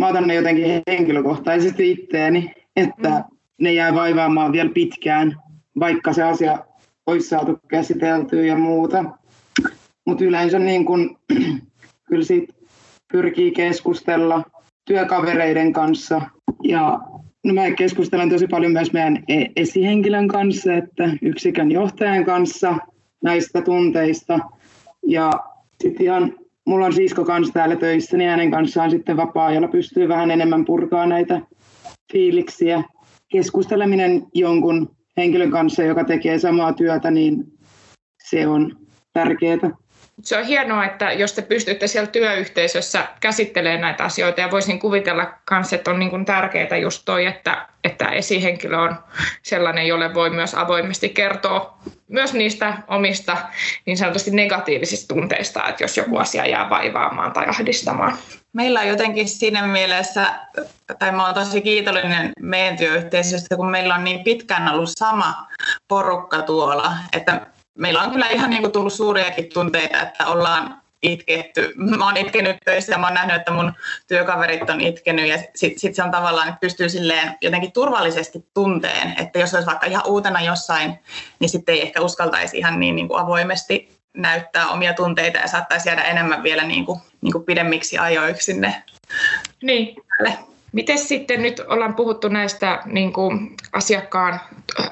[0.00, 3.24] mä otan ne jotenkin henkilökohtaisesti itteeni, että mm.
[3.60, 5.36] ne jää vaivaamaan vielä pitkään,
[5.80, 6.58] vaikka se asia
[7.06, 9.04] olisi saatu käsiteltyä ja muuta.
[10.04, 11.18] Mutta yleensä niin kun,
[12.14, 12.52] kyllä siitä
[13.12, 14.42] pyrkii keskustella
[14.84, 16.20] työkavereiden kanssa
[16.62, 17.00] ja
[17.44, 22.76] No mä keskustelen tosi paljon myös meidän e- esihenkilön kanssa, että yksikön johtajan kanssa
[23.22, 24.38] näistä tunteista.
[25.06, 25.30] Ja
[25.82, 26.34] sitten ihan,
[26.66, 31.06] mulla on sisko kanssa täällä töissä, niin hänen kanssaan sitten vapaa-ajalla pystyy vähän enemmän purkaa
[31.06, 31.40] näitä
[32.12, 32.82] fiiliksiä.
[33.28, 37.44] Keskusteleminen jonkun henkilön kanssa, joka tekee samaa työtä, niin
[38.30, 38.76] se on
[39.12, 39.83] tärkeää.
[40.22, 45.34] Se on hienoa, että jos te pystytte siellä työyhteisössä käsittelemään näitä asioita ja voisin kuvitella
[45.50, 48.96] myös, että on niin tärkeää just toi, että, että esihenkilö on
[49.42, 53.36] sellainen, jolle voi myös avoimesti kertoa myös niistä omista
[53.86, 58.18] niin sanotusti negatiivisista tunteista, että jos joku asia jää vaivaamaan tai ahdistamaan.
[58.52, 60.26] Meillä on jotenkin siinä mielessä,
[60.98, 65.46] tai mä olen tosi kiitollinen meidän työyhteisöstä, kun meillä on niin pitkään ollut sama
[65.88, 67.46] porukka tuolla, että
[67.78, 71.72] meillä on kyllä ihan niin kuin tullut suuriakin tunteita, että ollaan itketty.
[71.76, 73.72] Mä oon itkenyt töissä ja mä oon nähnyt, että mun
[74.06, 79.14] työkaverit on itkenyt ja sitten sit se on tavallaan, että pystyy silleen jotenkin turvallisesti tunteen,
[79.18, 80.98] että jos olisi vaikka ihan uutena jossain,
[81.38, 85.88] niin sitten ei ehkä uskaltaisi ihan niin, niin kuin avoimesti näyttää omia tunteita ja saattaisi
[85.88, 88.82] jäädä enemmän vielä niin kuin, niin kuin pidemmiksi ajoiksi sinne.
[89.62, 89.96] Niin.
[90.74, 94.40] Miten sitten nyt ollaan puhuttu näistä niin kuin asiakkaan,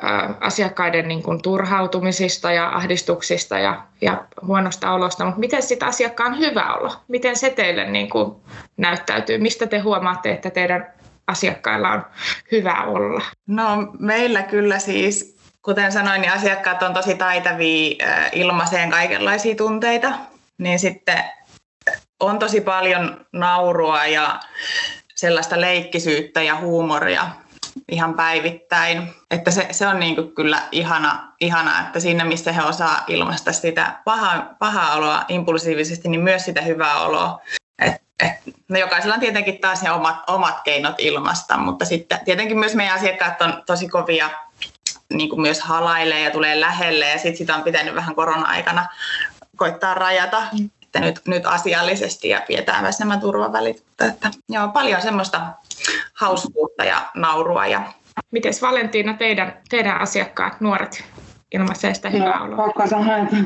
[0.03, 6.39] ää, asiakkaiden niin kuin turhautumisista ja ahdistuksista ja, ja huonosta olosta, mutta miten sitten asiakkaan
[6.39, 6.93] hyvä olo?
[7.09, 8.35] Miten se teille niin kuin
[8.77, 9.39] näyttäytyy?
[9.39, 10.93] Mistä te huomaatte, että teidän
[11.27, 12.05] asiakkailla on
[12.53, 13.23] hyvä olla?
[13.47, 17.97] No meillä kyllä siis, kuten sanoin, niin asiakkaat on tosi taitavia
[18.33, 20.13] ilmaiseen kaikenlaisia tunteita,
[20.59, 21.25] niin sitten
[22.21, 24.41] on tosi paljon naurua ja
[25.23, 27.27] sellaista leikkisyyttä ja huumoria
[27.89, 29.15] ihan päivittäin.
[29.31, 34.01] Että se, se on niin kyllä ihana, ihana, että siinä missä he osaa ilmaista sitä
[34.05, 37.41] pahaa, pahaa oloa impulsiivisesti, niin myös sitä hyvää oloa.
[37.79, 38.33] Et, et,
[38.69, 42.97] no jokaisella on tietenkin taas ne omat, omat keinot ilmaista, mutta sitten tietenkin myös meidän
[42.97, 44.31] asiakkaat on tosi kovia
[45.13, 48.87] niin kuin myös halailee ja tulee lähelle ja sitten sitä on pitänyt vähän korona-aikana
[49.57, 50.43] koittaa rajata.
[50.93, 53.85] Sitten nyt, nyt asiallisesti ja pidetään myös nämä turvavälit.
[54.09, 55.41] Että, joo, paljon semmoista
[56.15, 57.67] hauskuutta ja naurua.
[57.67, 57.83] Ja...
[58.31, 61.05] Miten Valentiina, teidän, teidän asiakkaat, nuoret,
[61.55, 62.57] ilmaisee sitä hyvää no, oloa?
[62.57, 63.37] Pakko sanoa, että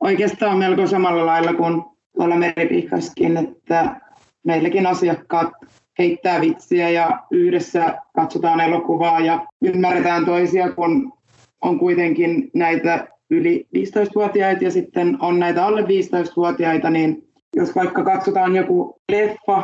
[0.00, 1.82] oikeastaan melko samalla lailla kuin
[2.16, 4.00] tuolla Meripiikassakin, että
[4.44, 5.50] meilläkin asiakkaat
[5.98, 11.12] heittää vitsiä ja yhdessä katsotaan elokuvaa ja ymmärretään toisia, kun
[11.60, 18.56] on kuitenkin näitä yli 15-vuotiaita ja sitten on näitä alle 15-vuotiaita, niin jos vaikka katsotaan
[18.56, 19.62] joku leffa,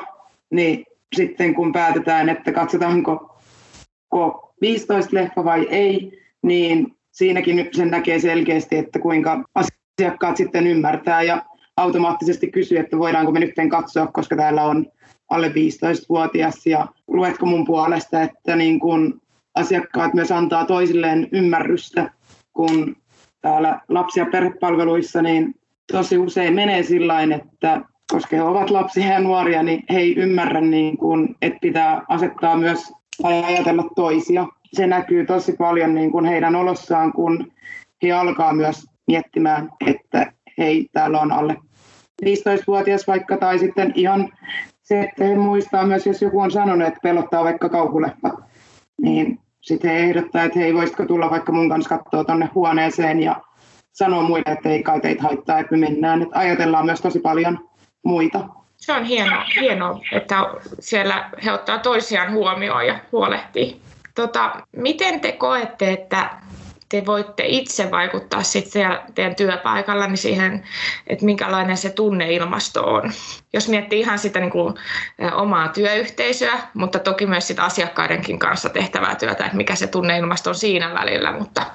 [0.51, 0.85] niin
[1.17, 3.41] sitten kun päätetään, että katsotaanko
[4.61, 11.43] 15 leffa vai ei, niin siinäkin sen näkee selkeästi, että kuinka asiakkaat sitten ymmärtää ja
[11.77, 14.87] automaattisesti kysyy, että voidaanko me nyt katsoa, koska täällä on
[15.31, 19.21] alle 15-vuotias ja luetko mun puolesta, että niin kun
[19.55, 22.11] asiakkaat myös antaa toisilleen ymmärrystä,
[22.53, 22.97] kun
[23.49, 25.55] täällä lapsi- ja perhepalveluissa, niin
[25.93, 27.81] tosi usein menee sillä että
[28.13, 32.57] koska he ovat lapsia ja nuoria, niin he ei ymmärrä, niin kuin, että pitää asettaa
[32.57, 34.47] myös tai ajatella toisia.
[34.73, 37.53] Se näkyy tosi paljon niin kuin heidän olossaan, kun
[38.03, 41.57] he alkaa myös miettimään, että hei, täällä on alle
[42.25, 44.29] 15-vuotias vaikka, tai sitten ihan
[44.83, 48.31] se, että he muistaa myös, jos joku on sanonut, että pelottaa vaikka kauhuleffa,
[49.03, 53.41] niin sitten he ehdottaa, että hei, voisitko tulla vaikka mun kanssa katsoa tuonne huoneeseen ja
[53.93, 56.23] sanoa muille, että ei kai teitä haittaa, että me mennään.
[56.23, 57.69] Että ajatellaan myös tosi paljon
[58.05, 58.49] muita.
[58.77, 60.37] Se on hienoa, hienoa että
[60.79, 63.81] siellä he ottaa toisiaan huomioon ja huolehtii.
[64.15, 66.31] Tota, miten te koette, että
[66.88, 70.64] te voitte itse vaikuttaa sitten siellä teidän työpaikalla niin siihen,
[71.07, 73.12] että minkälainen se tunneilmasto on.
[73.53, 74.74] Jos miettii ihan sitä niin kuin,
[75.35, 80.57] omaa työyhteisöä, mutta toki myös sitä asiakkaidenkin kanssa tehtävää työtä, että mikä se tunneilmasto on
[80.57, 81.66] siinä välillä, mutta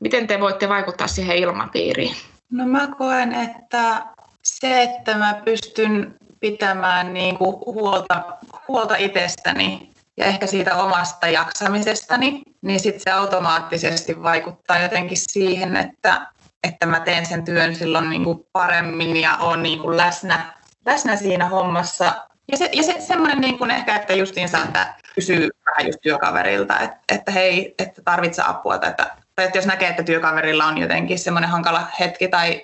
[0.00, 2.16] miten te voitte vaikuttaa siihen ilmapiiriin?
[2.50, 4.02] No mä koen, että
[4.42, 8.22] se, että mä pystyn pitämään niin kuin huolta,
[8.68, 16.26] huolta itsestäni ja ehkä siitä omasta jaksamisestani, niin sitten se automaattisesti vaikuttaa jotenkin siihen, että,
[16.68, 20.52] että mä teen sen työn silloin niin kuin paremmin ja on niin kuin läsnä,
[20.86, 22.14] läsnä siinä hommassa.
[22.52, 26.80] Ja, se, ja se, semmoinen niin kuin ehkä, että justiinsa, että kysyy vähän just työkaverilta,
[26.80, 31.18] että, että hei, että tarvitsee apua että, tai että jos näkee, että työkaverilla on jotenkin
[31.18, 32.62] semmoinen hankala hetki tai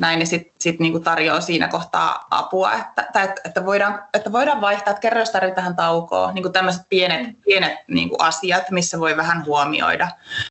[0.00, 4.32] näin, niin sitten sit niinku tarjoaa siinä kohtaa apua, että, tai että, että, voidaan, että
[4.32, 9.00] voidaan vaihtaa, että kerro, jos tarvitsee tähän taukoa, niin tämmöiset pienet, pienet niinku asiat, missä
[9.00, 10.08] voi vähän huomioida,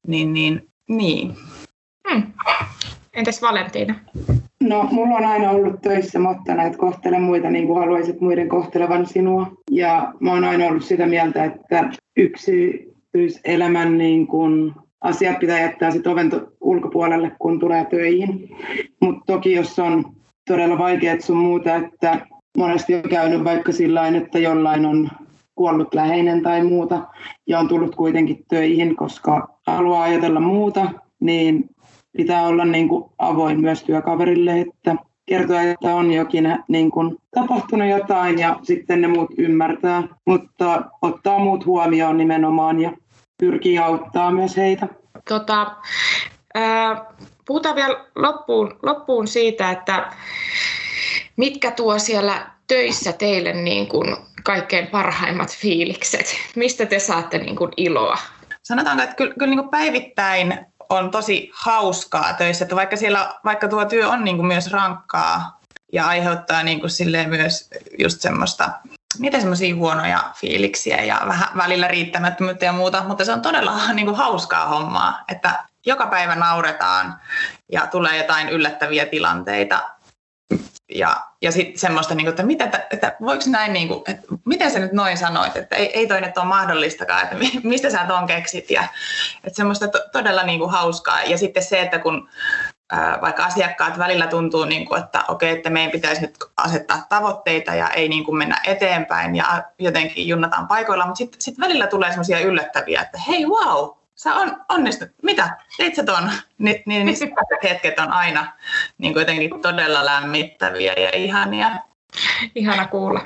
[0.07, 1.37] niin, niin, niin.
[2.09, 2.33] Hmm.
[3.13, 3.95] Entäs Valentiina?
[4.59, 9.05] No, mulla on aina ollut töissä mottana, että kohtele muita niin kuin haluaisit muiden kohtelevan
[9.05, 9.51] sinua.
[9.71, 14.73] Ja mä oon aina ollut sitä mieltä, että yksityiselämän niin kuin
[15.03, 18.49] asiat pitää jättää sit oven ulkopuolelle, kun tulee töihin.
[19.01, 20.05] Mutta toki jos on
[20.47, 25.09] todella vaikeat sun muuta, että monesti on käynyt vaikka sillä että jollain on
[25.55, 27.07] kuollut läheinen tai muuta
[27.47, 31.69] ja on tullut kuitenkin töihin, koska haluaa ajatella muuta, niin
[32.17, 37.87] pitää olla niin kuin avoin myös työkaverille, että kertoa, että on jokin niin kuin tapahtunut
[37.87, 42.91] jotain ja sitten ne muut ymmärtää, mutta ottaa muut huomioon nimenomaan ja
[43.45, 44.87] pyrkii auttaa myös heitä.
[45.29, 45.75] Tota,
[46.53, 47.05] ää,
[47.45, 50.11] puhutaan vielä loppuun, loppuun siitä, että
[51.37, 56.35] mitkä tuo siellä töissä teille niin kuin kaikkein parhaimmat fiilikset?
[56.55, 58.17] Mistä te saatte niin kuin iloa?
[58.63, 63.67] Sanotaanko, että kyllä, kyllä niin kuin päivittäin on tosi hauskaa töissä, että vaikka, siellä, vaikka
[63.67, 65.59] tuo työ on niin kuin myös rankkaa
[65.93, 68.71] ja aiheuttaa niin kuin silleen myös just semmoista
[69.19, 74.05] niitä semmoisia huonoja fiiliksiä ja vähän välillä riittämättömyyttä ja muuta, mutta se on todella niin
[74.05, 77.19] kuin hauskaa hommaa, että joka päivä nauretaan
[77.71, 79.89] ja tulee jotain yllättäviä tilanteita
[80.95, 84.71] ja, ja sitten semmoista, niin kuin, että, mitä, että voiko näin, niin kuin, että miten
[84.71, 88.27] sä nyt noin sanoit, että ei, ei toi nyt ole mahdollistakaan, että mistä sä ton
[88.27, 88.71] keksit.
[88.71, 88.83] Ja,
[89.43, 91.23] että semmoista to, todella niin kuin, hauskaa.
[91.23, 92.29] Ja sitten se, että kun
[93.21, 97.89] vaikka asiakkaat välillä tuntuu, niin kuin, että okei, että meidän pitäisi nyt asettaa tavoitteita ja
[97.89, 102.39] ei niin kuin, mennä eteenpäin ja jotenkin junnataan paikoilla, mutta sitten sit välillä tulee semmoisia
[102.39, 106.31] yllättäviä, että hei wow, sä on, onnistut, mitä, teit sä ton?
[106.57, 107.17] Niin, niin, niin
[107.63, 108.53] hetket on aina
[108.97, 111.71] niin kuin jotenkin todella lämmittäviä ja ihania.
[112.55, 113.21] Ihana kuulla.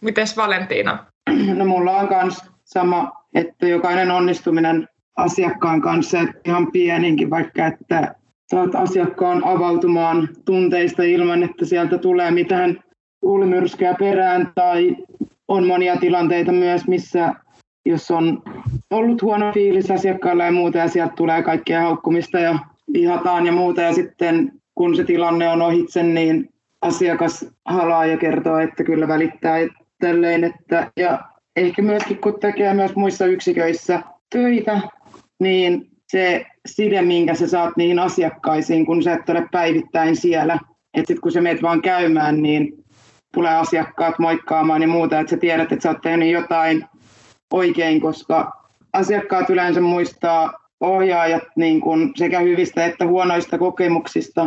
[0.00, 1.06] Mites Valentiina?
[1.54, 8.14] No mulla on myös sama, että jokainen onnistuminen asiakkaan kanssa, että ihan pieninkin vaikka, että
[8.50, 12.80] saat asiakkaan avautumaan tunteista ilman, että sieltä tulee mitään
[13.20, 14.96] tuulimyrskyä perään tai
[15.48, 17.34] on monia tilanteita myös, missä
[17.86, 18.42] jos on
[18.90, 22.58] ollut huono fiilis asiakkaalla ja muuta ja sieltä tulee kaikkea haukkumista ja
[22.92, 26.48] vihataan ja muuta ja sitten kun se tilanne on ohitse, niin
[26.82, 29.58] asiakas halaa ja kertoo, että kyllä välittää
[30.00, 30.44] tälleen.
[30.44, 31.20] Että, ja
[31.56, 34.80] ehkä myöskin kun tekee myös muissa yksiköissä töitä,
[35.40, 40.54] niin se side, minkä sä saat niihin asiakkaisiin, kun sä et ole päivittäin siellä.
[40.94, 42.84] Että sitten kun sä meet vaan käymään, niin
[43.34, 46.84] tulee asiakkaat moikkaamaan ja muuta, että sä tiedät, että sä oot tehnyt jotain
[47.52, 48.52] oikein, koska
[48.92, 54.46] asiakkaat yleensä muistaa ohjaajat niin kuin sekä hyvistä että huonoista kokemuksista,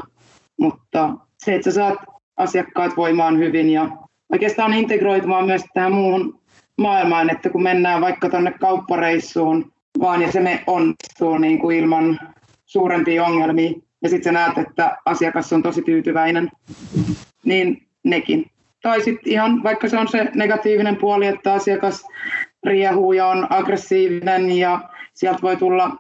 [0.60, 1.10] mutta
[1.44, 1.98] se, että sä saat
[2.38, 3.90] asiakkaat voimaan hyvin ja
[4.32, 6.40] oikeastaan integroitumaan myös tähän muuhun
[6.78, 12.20] maailmaan, että kun mennään vaikka tuonne kauppareissuun, vaan ja se me onnistuu niin kuin ilman
[12.66, 16.52] suurempia ongelmia, ja sitten sä näet, että asiakas on tosi tyytyväinen,
[17.44, 18.46] niin nekin.
[18.82, 22.06] Tai sitten ihan vaikka se on se negatiivinen puoli, että asiakas
[22.64, 24.80] riehuu ja on aggressiivinen ja
[25.14, 25.98] sieltä voi tulla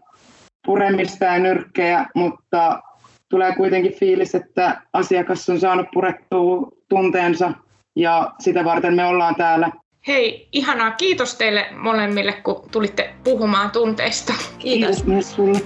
[0.65, 2.81] puremista ja nyrkkejä, mutta
[3.29, 7.51] tulee kuitenkin fiilis, että asiakas on saanut purettua tunteensa
[7.95, 9.71] ja sitä varten me ollaan täällä.
[10.07, 10.91] Hei, ihanaa.
[10.91, 14.33] Kiitos teille molemmille, kun tulitte puhumaan tunteista.
[14.33, 15.59] Kiitos, Kiitos myös sulle.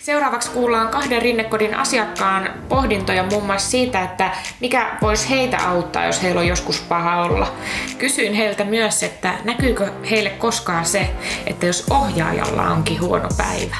[0.00, 4.30] Seuraavaksi kuullaan kahden rinnekodin asiakkaan pohdintoja muun muassa siitä, että
[4.60, 7.52] mikä voisi heitä auttaa, jos heillä on joskus paha olla.
[7.98, 11.10] Kysyin heiltä myös, että näkyykö heille koskaan se,
[11.46, 13.76] että jos ohjaajalla onkin huono päivä.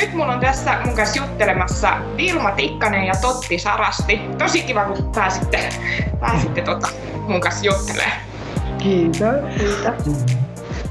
[0.00, 4.20] Nyt mulla on tässä mun kanssa juttelemassa Vilma Tikkanen ja Totti Sarasti.
[4.38, 5.68] Tosi kiva, kun pääsitte,
[6.20, 6.88] pääsitte tota
[7.26, 8.28] mun kanssa juttelemaan.
[8.78, 9.20] Kiitos.
[9.58, 10.38] Kiitos.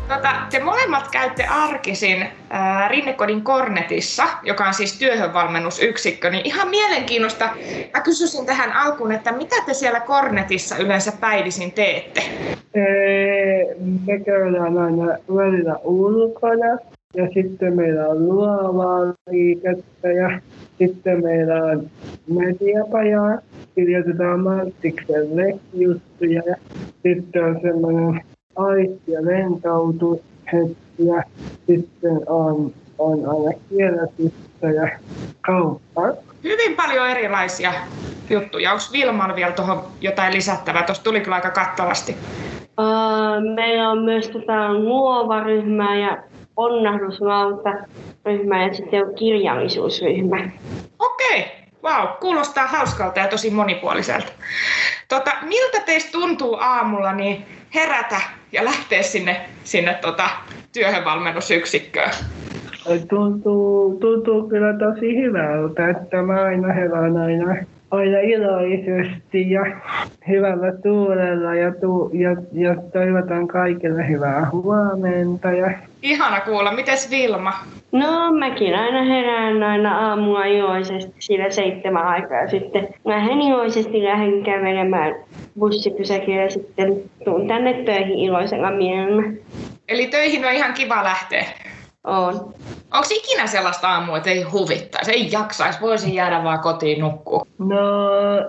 [0.07, 7.49] Tota, te molemmat käytte arkisin ää, Rinnekodin Kornetissa, joka on siis työhönvalmennusyksikkö, niin ihan mielenkiinnosta.
[7.93, 12.23] Mä kysyisin tähän alkuun, että mitä te siellä Kornetissa yleensä päivisin teette?
[14.07, 16.77] me käydään aina välillä ulkona
[17.15, 20.41] ja sitten meillä on luovaa liikettä ja
[20.77, 21.89] sitten meillä on
[22.27, 23.37] mediapajaa,
[23.77, 26.55] kirjoitetaan Martiksen lehtijuttuja ja
[27.03, 28.21] sitten on semmoinen
[28.55, 31.23] aisti- ja lentoutushetkiä.
[31.67, 34.89] Sitten on, on aina kierrätystä ja
[35.41, 36.01] kauppa.
[36.43, 37.73] Hyvin paljon erilaisia
[38.29, 38.71] juttuja.
[38.71, 40.83] Onko Vilman vielä tuohon jotain lisättävää?
[40.83, 42.15] Tuosta tuli kyllä aika kattavasti.
[42.79, 46.17] Uh, meillä on myös tota luova-ryhmää ja
[46.57, 50.49] onnahdusvalta-ryhmä ja sitten on kirjallisuusryhmä.
[50.99, 52.05] Okei, okay.
[52.05, 54.31] Wow, kuulostaa hauskalta ja tosi monipuoliselta.
[55.07, 58.21] Tota, miltä teistä tuntuu aamulla niin herätä
[58.51, 60.29] ja lähteä sinne, sinne tota,
[60.73, 62.11] työhönvalmennusyksikköön?
[63.09, 67.55] Tuntuu, tuntuu kyllä tosi hyvältä, että mä aina herään aina,
[67.91, 69.65] aina iloisesti ja
[70.27, 75.51] hyvällä tuulella ja, tu, ja, ja toivotan kaikille hyvää huomenta.
[75.51, 75.71] Ja...
[76.01, 76.71] Ihana kuulla.
[76.71, 77.53] Mites Vilma?
[77.91, 85.15] No mäkin aina herään aina aamulla iloisesti siinä seitsemän aikaa sitten lähden iloisesti lähden kävelemään
[85.59, 89.23] bussipysäkille ja sitten tuun tänne töihin iloisella mielellä.
[89.87, 91.45] Eli töihin on ihan kiva lähteä?
[92.03, 92.53] On.
[92.93, 97.47] Onko ikinä sellaista aamua, että ei huvittaisi, ei jaksaisi, voisin jäädä vaan kotiin nukkuu?
[97.57, 97.77] No,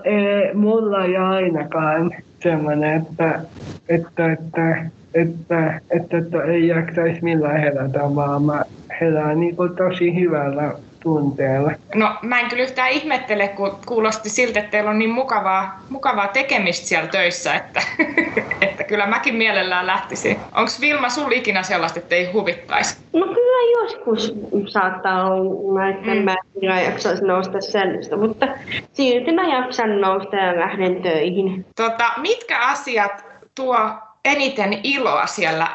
[0.04, 3.40] ei, mulla ei ainakaan semmoinen, että,
[3.88, 8.62] että, että, että, että, että ei jaksaisi millään herätä, vaan mä
[9.00, 11.72] herään niin tosi hyvällä tunteella.
[11.94, 16.28] No mä en kyllä yhtään ihmettele, kun kuulosti siltä, että teillä on niin mukavaa, mukavaa
[16.28, 17.82] tekemistä siellä töissä, että,
[18.66, 20.36] että kyllä mäkin mielellään lähtisin.
[20.54, 22.96] Onko Vilma sul ikinä sellaista, että ei huvittaisi?
[23.12, 24.34] No kyllä joskus
[24.68, 26.22] saattaa olla, että mm.
[26.22, 28.46] mä en jaksaisi nousta sännystä, mutta
[28.92, 31.66] silti mä jaksan nousta ja lähden töihin.
[31.76, 33.24] Tota, mitkä asiat
[33.54, 33.78] tuo
[34.24, 35.66] eniten iloa siellä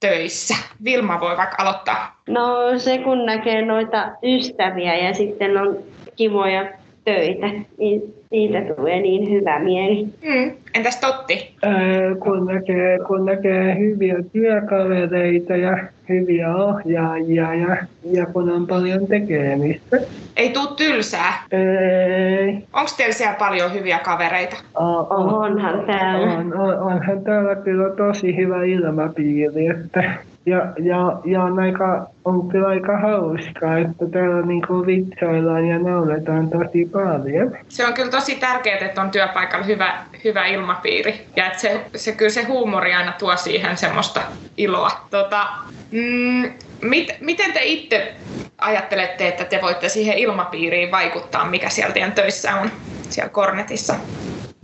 [0.00, 0.54] töissä?
[0.84, 2.22] Vilma voi vaikka aloittaa.
[2.28, 5.78] No se kun näkee noita ystäviä ja sitten on
[6.16, 6.72] kivoja
[7.04, 7.46] töitä,
[7.78, 10.04] niin siitä tulee niin hyvä mieli.
[10.04, 10.52] Mm.
[10.74, 11.54] Entäs Totti?
[11.62, 11.74] Ää,
[12.22, 17.76] kun, näkee, kun näkee hyviä työkavereita ja hyviä ohjaajia ja,
[18.12, 19.96] ja kun on paljon tekemistä.
[20.36, 21.32] Ei tuu tylsää.
[21.52, 22.54] Ei.
[22.72, 24.56] Onko teillä siellä paljon hyviä kavereita?
[24.74, 26.32] On, Onhan täällä.
[26.32, 30.14] on, on, onhan täällä kyllä tosi hyvä ilmapiiri, että
[30.48, 36.50] ja, ja, ja on, aika, on kyllä aika hauskaa, että täällä niinku vitsaillaan ja nauletaan
[36.50, 37.56] tosi paljon.
[37.68, 41.26] Se on kyllä tosi tärkeää, että on työpaikalla hyvä, hyvä ilmapiiri.
[41.36, 44.20] Ja että se, se, kyllä se huumori aina tuo siihen semmoista
[44.56, 44.90] iloa.
[45.10, 45.46] Tota,
[45.92, 48.14] mm, mit, miten te itse
[48.58, 52.70] ajattelette, että te voitte siihen ilmapiiriin vaikuttaa, mikä siellä teidän töissä on,
[53.08, 53.94] siellä Kornetissa?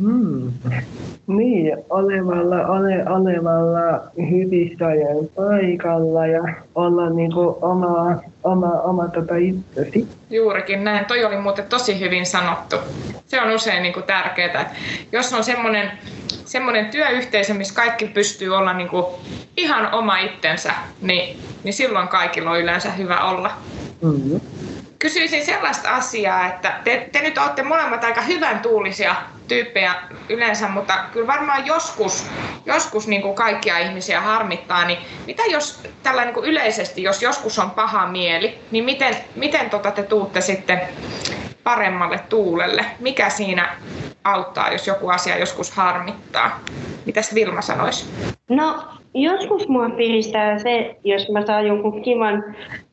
[0.03, 0.53] Hmm.
[1.26, 4.00] Niin, olemalla, ole, olemalla
[4.30, 6.42] hyvissä ajan paikalla ja
[6.74, 10.08] olla niinku oma, oma, oma tota itsesi.
[10.30, 11.04] Juurikin näin.
[11.04, 12.76] Toi oli muuten tosi hyvin sanottu.
[13.26, 14.74] Se on usein niin kuin tärkeää.
[15.12, 15.90] Jos on semmoinen,
[16.44, 19.04] semmoinen työyhteisö, missä kaikki pystyy olla niin kuin
[19.56, 20.72] ihan oma itsensä,
[21.02, 23.50] niin, niin silloin kaikilla on yleensä hyvä olla.
[24.02, 24.40] Mm.
[24.98, 29.14] Kysyisin sellaista asiaa, että te, te nyt olette molemmat aika hyvän tuulisia
[29.49, 29.95] tyyppejä
[30.28, 32.30] yleensä, mutta kyllä varmaan joskus,
[32.66, 37.59] joskus niin kuin kaikkia ihmisiä harmittaa, niin mitä jos tällä niin kuin yleisesti, jos joskus
[37.59, 40.80] on paha mieli, niin miten, miten tota te tuutte sitten
[41.64, 42.84] paremmalle tuulelle?
[43.01, 43.76] Mikä siinä
[44.24, 46.61] auttaa, jos joku asia joskus harmittaa?
[47.07, 48.07] Mitäs Vilma sanoisi?
[48.49, 48.84] No,
[49.14, 52.45] joskus mua piristää se, jos mä saan jonkun kivan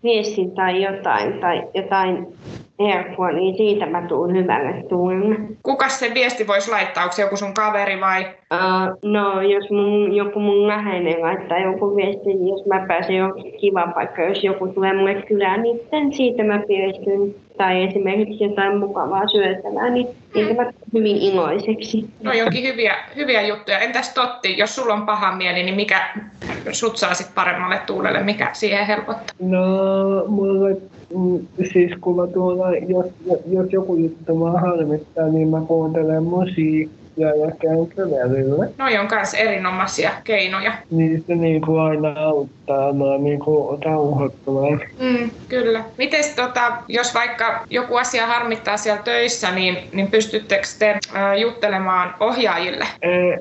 [0.03, 2.27] viestin tai jotain, tai jotain
[2.87, 5.35] herkkua, niin siitä mä tuun hyvälle tuulelle.
[5.63, 7.03] Kuka se viesti voisi laittaa?
[7.03, 8.21] Onko se joku sun kaveri vai?
[8.21, 13.53] Uh, no, jos mun, joku mun läheinen laittaa joku viesti, niin jos mä pääsen johonkin
[13.61, 17.35] kivan paikkaan, jos joku tulee mulle kylään, niin sitten siitä mä piristyn.
[17.57, 20.07] Tai esimerkiksi jotain mukavaa syötävää, niin
[20.55, 22.09] mä tuun hyvin iloiseksi.
[22.23, 23.79] No jonkin hyviä, hyviä juttuja.
[23.79, 26.09] Entäs Totti, jos sulla on paha mieli, niin mikä
[26.71, 28.23] sut saa sit paremmalle tuulelle?
[28.23, 29.35] Mikä siihen helpottaa?
[29.39, 29.65] No,
[30.27, 30.77] mulle,
[31.15, 33.05] mm, siis kun mä tuolla, jos,
[33.47, 38.67] jos joku juttu mä harmittaa, niin mä kuuntelen musiikkia ja käyn kävelyllä.
[38.77, 40.73] Noi on myös erinomaisia keinoja.
[40.91, 44.81] Niin se niin kuin aina auttaa mä niin kuin rauhoittumaan.
[44.99, 45.83] Mm, kyllä.
[45.97, 52.13] Mites tota, jos vaikka joku asia harmittaa siellä töissä, niin, niin pystyttekö te äh, juttelemaan
[52.19, 52.85] ohjaajille?
[53.01, 53.37] Ei,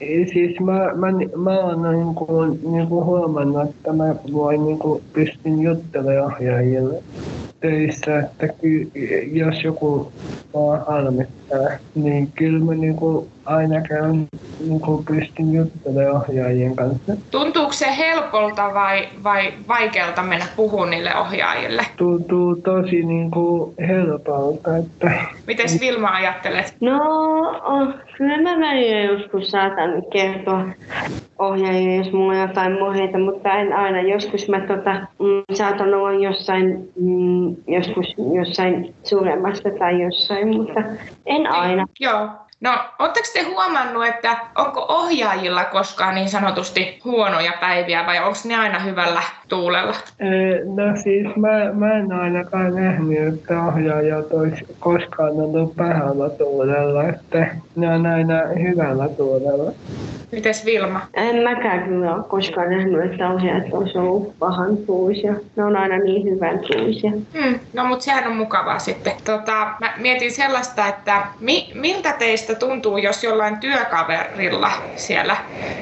[0.00, 1.06] ei, siis mä, mä,
[1.36, 7.02] mä oon niin kuin, niin kuin huomannut, että mä voin niin kuin pystyn juttelemaan ohjaajille
[7.60, 8.90] töissä, että ky,
[9.32, 10.12] jos joku
[10.54, 11.47] mua harmittaa,
[11.94, 14.28] niin kyllä mä niinku aina käyn
[14.60, 17.16] niinku pystyn juttelemaan ohjaajien kanssa.
[17.30, 21.86] Tuntuuko se helpolta vai, vai vaikealta mennä puhumaan niille ohjaajille?
[21.96, 25.10] Tuntuu tosi niinku helpolta, että
[25.46, 26.74] Mites Vilma ajattelet?
[26.80, 26.98] No,
[27.64, 30.64] oh, kyllä mä välillä joskus saatan kertoa
[31.38, 34.00] ohjaajille, jos mulla on jotain moheita, mutta en aina.
[34.00, 40.80] Joskus mä tota, mm, saatan olla jossain, mm, joskus jossain suuremmasta tai jossain, mutta
[41.26, 41.86] en aina.
[42.00, 42.28] Joo.
[42.60, 48.56] No, oletteko te huomannut, että onko ohjaajilla koskaan niin sanotusti huonoja päiviä vai onko ne
[48.56, 49.94] aina hyvällä tuulella?
[50.74, 57.46] No siis mä, mä en ainakaan nähnyt, että ohjaajat olisi koskaan ollut pahalla tuulella, että
[57.76, 59.72] ne on aina hyvällä tuulella.
[60.32, 61.00] Mites Vilma?
[61.14, 65.34] En mäkään kyllä ole koskaan nähnyt, että ohjaajat olisi ollut pahan tuulisia.
[65.56, 67.10] Ne on aina niin hyvän tuulisia.
[67.10, 69.12] Hmm, no mutta sehän on mukavaa sitten.
[69.24, 75.36] Tota, mä mietin sellaista, että mi, miltä teistä tuntuu, jos jollain työkaverilla siellä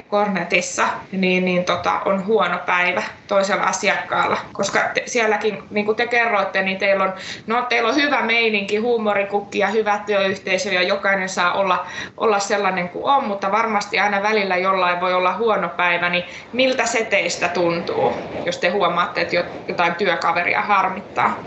[0.09, 3.03] Kornetissa niin, niin tota, on huono päivä.
[3.29, 7.13] Toisella toisella asiakkaalla, koska te, sielläkin, niin kuin te kerroitte, niin teillä on,
[7.47, 11.87] no, teillä on hyvä meininki, huumorikukki ja hyvä työyhteisö ja jokainen saa olla,
[12.17, 16.87] olla sellainen kuin on, mutta varmasti aina välillä jollain voi olla huono päivä, niin miltä
[16.87, 18.13] se teistä tuntuu,
[18.47, 19.37] jos te huomaatte, että
[19.69, 21.39] jotain työkaveria harmittaa?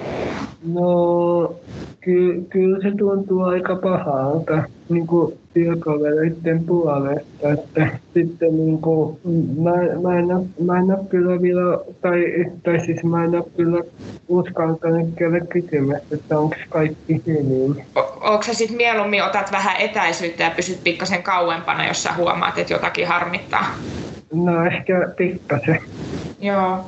[0.74, 1.54] No,
[2.02, 9.20] ky- kyllä se tuntuu aika pahalta niin kuin työkavereiden puolesta, että sitten niin kuin,
[9.58, 9.72] mä,
[10.02, 13.84] mä, en, ole, mä en ole kyllä vielä, tai, tai siis mä en ole kyllä
[14.28, 17.86] uskaltanut käydä kysymässä, että onko kaikki hyvin.
[18.22, 22.74] Onko sä sitten mieluummin otat vähän etäisyyttä ja pysyt pikkasen kauempana, jos sä huomaat, että
[22.74, 23.66] jotakin harmittaa?
[24.34, 25.80] No ehkä pikkasen.
[26.40, 26.86] Joo.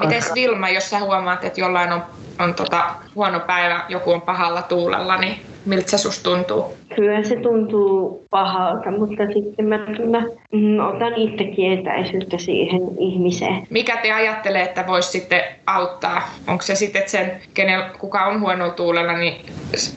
[0.00, 2.02] Mites Vilma, jos sä huomaat, että jollain on
[2.38, 6.76] on tota huono päivä, joku on pahalla tuulella, niin miltä se susta tuntuu?
[6.94, 9.78] Kyllä se tuntuu pahalta, mutta sitten mä,
[10.10, 13.66] mä mm, otan itsekin etäisyyttä siihen ihmiseen.
[13.70, 16.22] Mikä te ajattelee, että voisi sitten auttaa?
[16.46, 19.34] Onko se sitten, että sen, kenen, kuka on huono tuulella, niin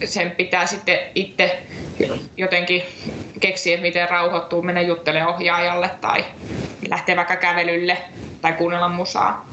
[0.06, 1.60] sen pitää sitten itse
[2.38, 2.84] jotenkin
[3.40, 6.26] keksiä, miten rauhoittuu, mennä juttelemaan ohjaajalle tai
[6.90, 7.98] lähteä vaikka kävelylle
[8.42, 9.46] tai kuunnella musaa?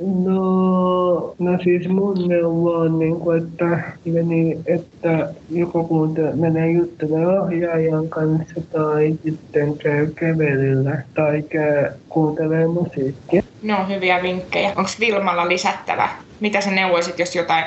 [0.00, 7.42] No, no siis mun neuvo on, niin kuin, että, niin, että joko kun menee juttelemaan
[7.42, 13.42] ohjaajan kanssa tai sitten käy kävelyllä tai käy kuuntelee musiikkia.
[13.62, 14.68] Ne on hyviä vinkkejä.
[14.68, 16.08] Onko Vilmalla lisättävä?
[16.40, 17.64] Mitä sä neuvoisit, jos jotain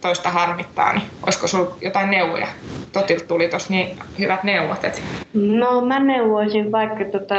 [0.00, 2.46] toista harmittaa, niin olisiko sulla jotain neuvoja?
[2.92, 4.84] Totilta tuli tuossa niin hyvät neuvot.
[4.84, 5.02] Et...
[5.34, 7.34] No mä neuvoisin vaikka tota,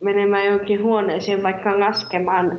[0.00, 2.58] menemään johonkin huoneeseen vaikka laskemaan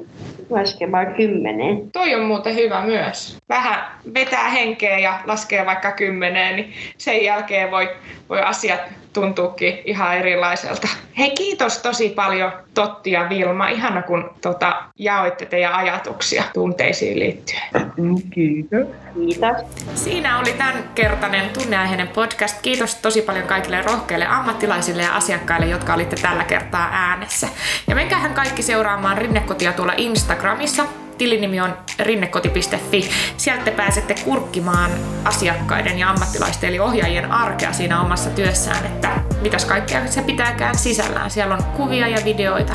[0.50, 1.92] laskemaan kymmeneen.
[1.92, 3.38] Toi on muuten hyvä myös.
[3.50, 3.84] Vähän
[4.14, 7.90] vetää henkeä ja laskee vaikka kymmeneen, niin sen jälkeen voi,
[8.30, 8.82] voi asiat
[9.14, 10.88] tuntuukin ihan erilaiselta.
[11.18, 13.68] Hei kiitos tosi paljon Totti ja Vilma.
[13.68, 17.62] Ihana kun tota, jaoitte teidän ajatuksia tunteisiin liittyen.
[18.30, 18.88] Kiitos.
[19.14, 19.58] Kiitos.
[19.96, 22.62] Siinä oli tämän kertainen tunneaiheinen podcast.
[22.62, 27.48] Kiitos tosi paljon kaikille rohkeille ammattilaisille ja asiakkaille, jotka olitte tällä kertaa äänessä.
[27.88, 30.86] Ja menkäähän kaikki seuraamaan Rinnekotia tuolla Instagramissa
[31.18, 33.10] tilinimi on rinnekoti.fi.
[33.38, 34.92] Sieltä te pääsette kurkkimaan
[35.24, 39.10] asiakkaiden ja ammattilaisten eli ohjaajien arkea siinä omassa työssään, että
[39.42, 41.32] mitäs kaikkea se pitääkään sisällään.
[41.32, 42.74] Siellä on kuvia ja videoita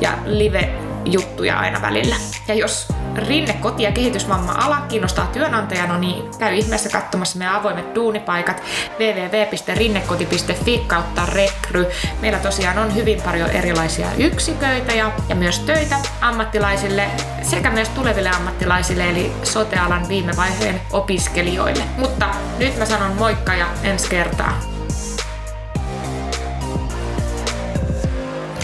[0.00, 2.16] ja live juttuja aina välillä.
[2.48, 8.62] Ja jos rinne, koti- ja kehitysvamma-ala kiinnostaa työnantajana, niin käy ihmeessä katsomassa meidän avoimet duunipaikat
[8.98, 11.86] www.rinnekoti.fi kautta rekry.
[12.20, 17.10] Meillä tosiaan on hyvin paljon erilaisia yksiköitä ja, ja myös töitä ammattilaisille
[17.42, 21.84] sekä myös tuleville ammattilaisille eli sotealan viime vaiheen opiskelijoille.
[21.98, 22.28] Mutta
[22.58, 24.60] nyt mä sanon moikka ja ensi kertaa.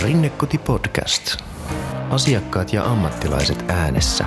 [0.02, 1.49] Rinnekoti podcast.
[2.10, 4.24] Asiakkaat ja ammattilaiset äänessä.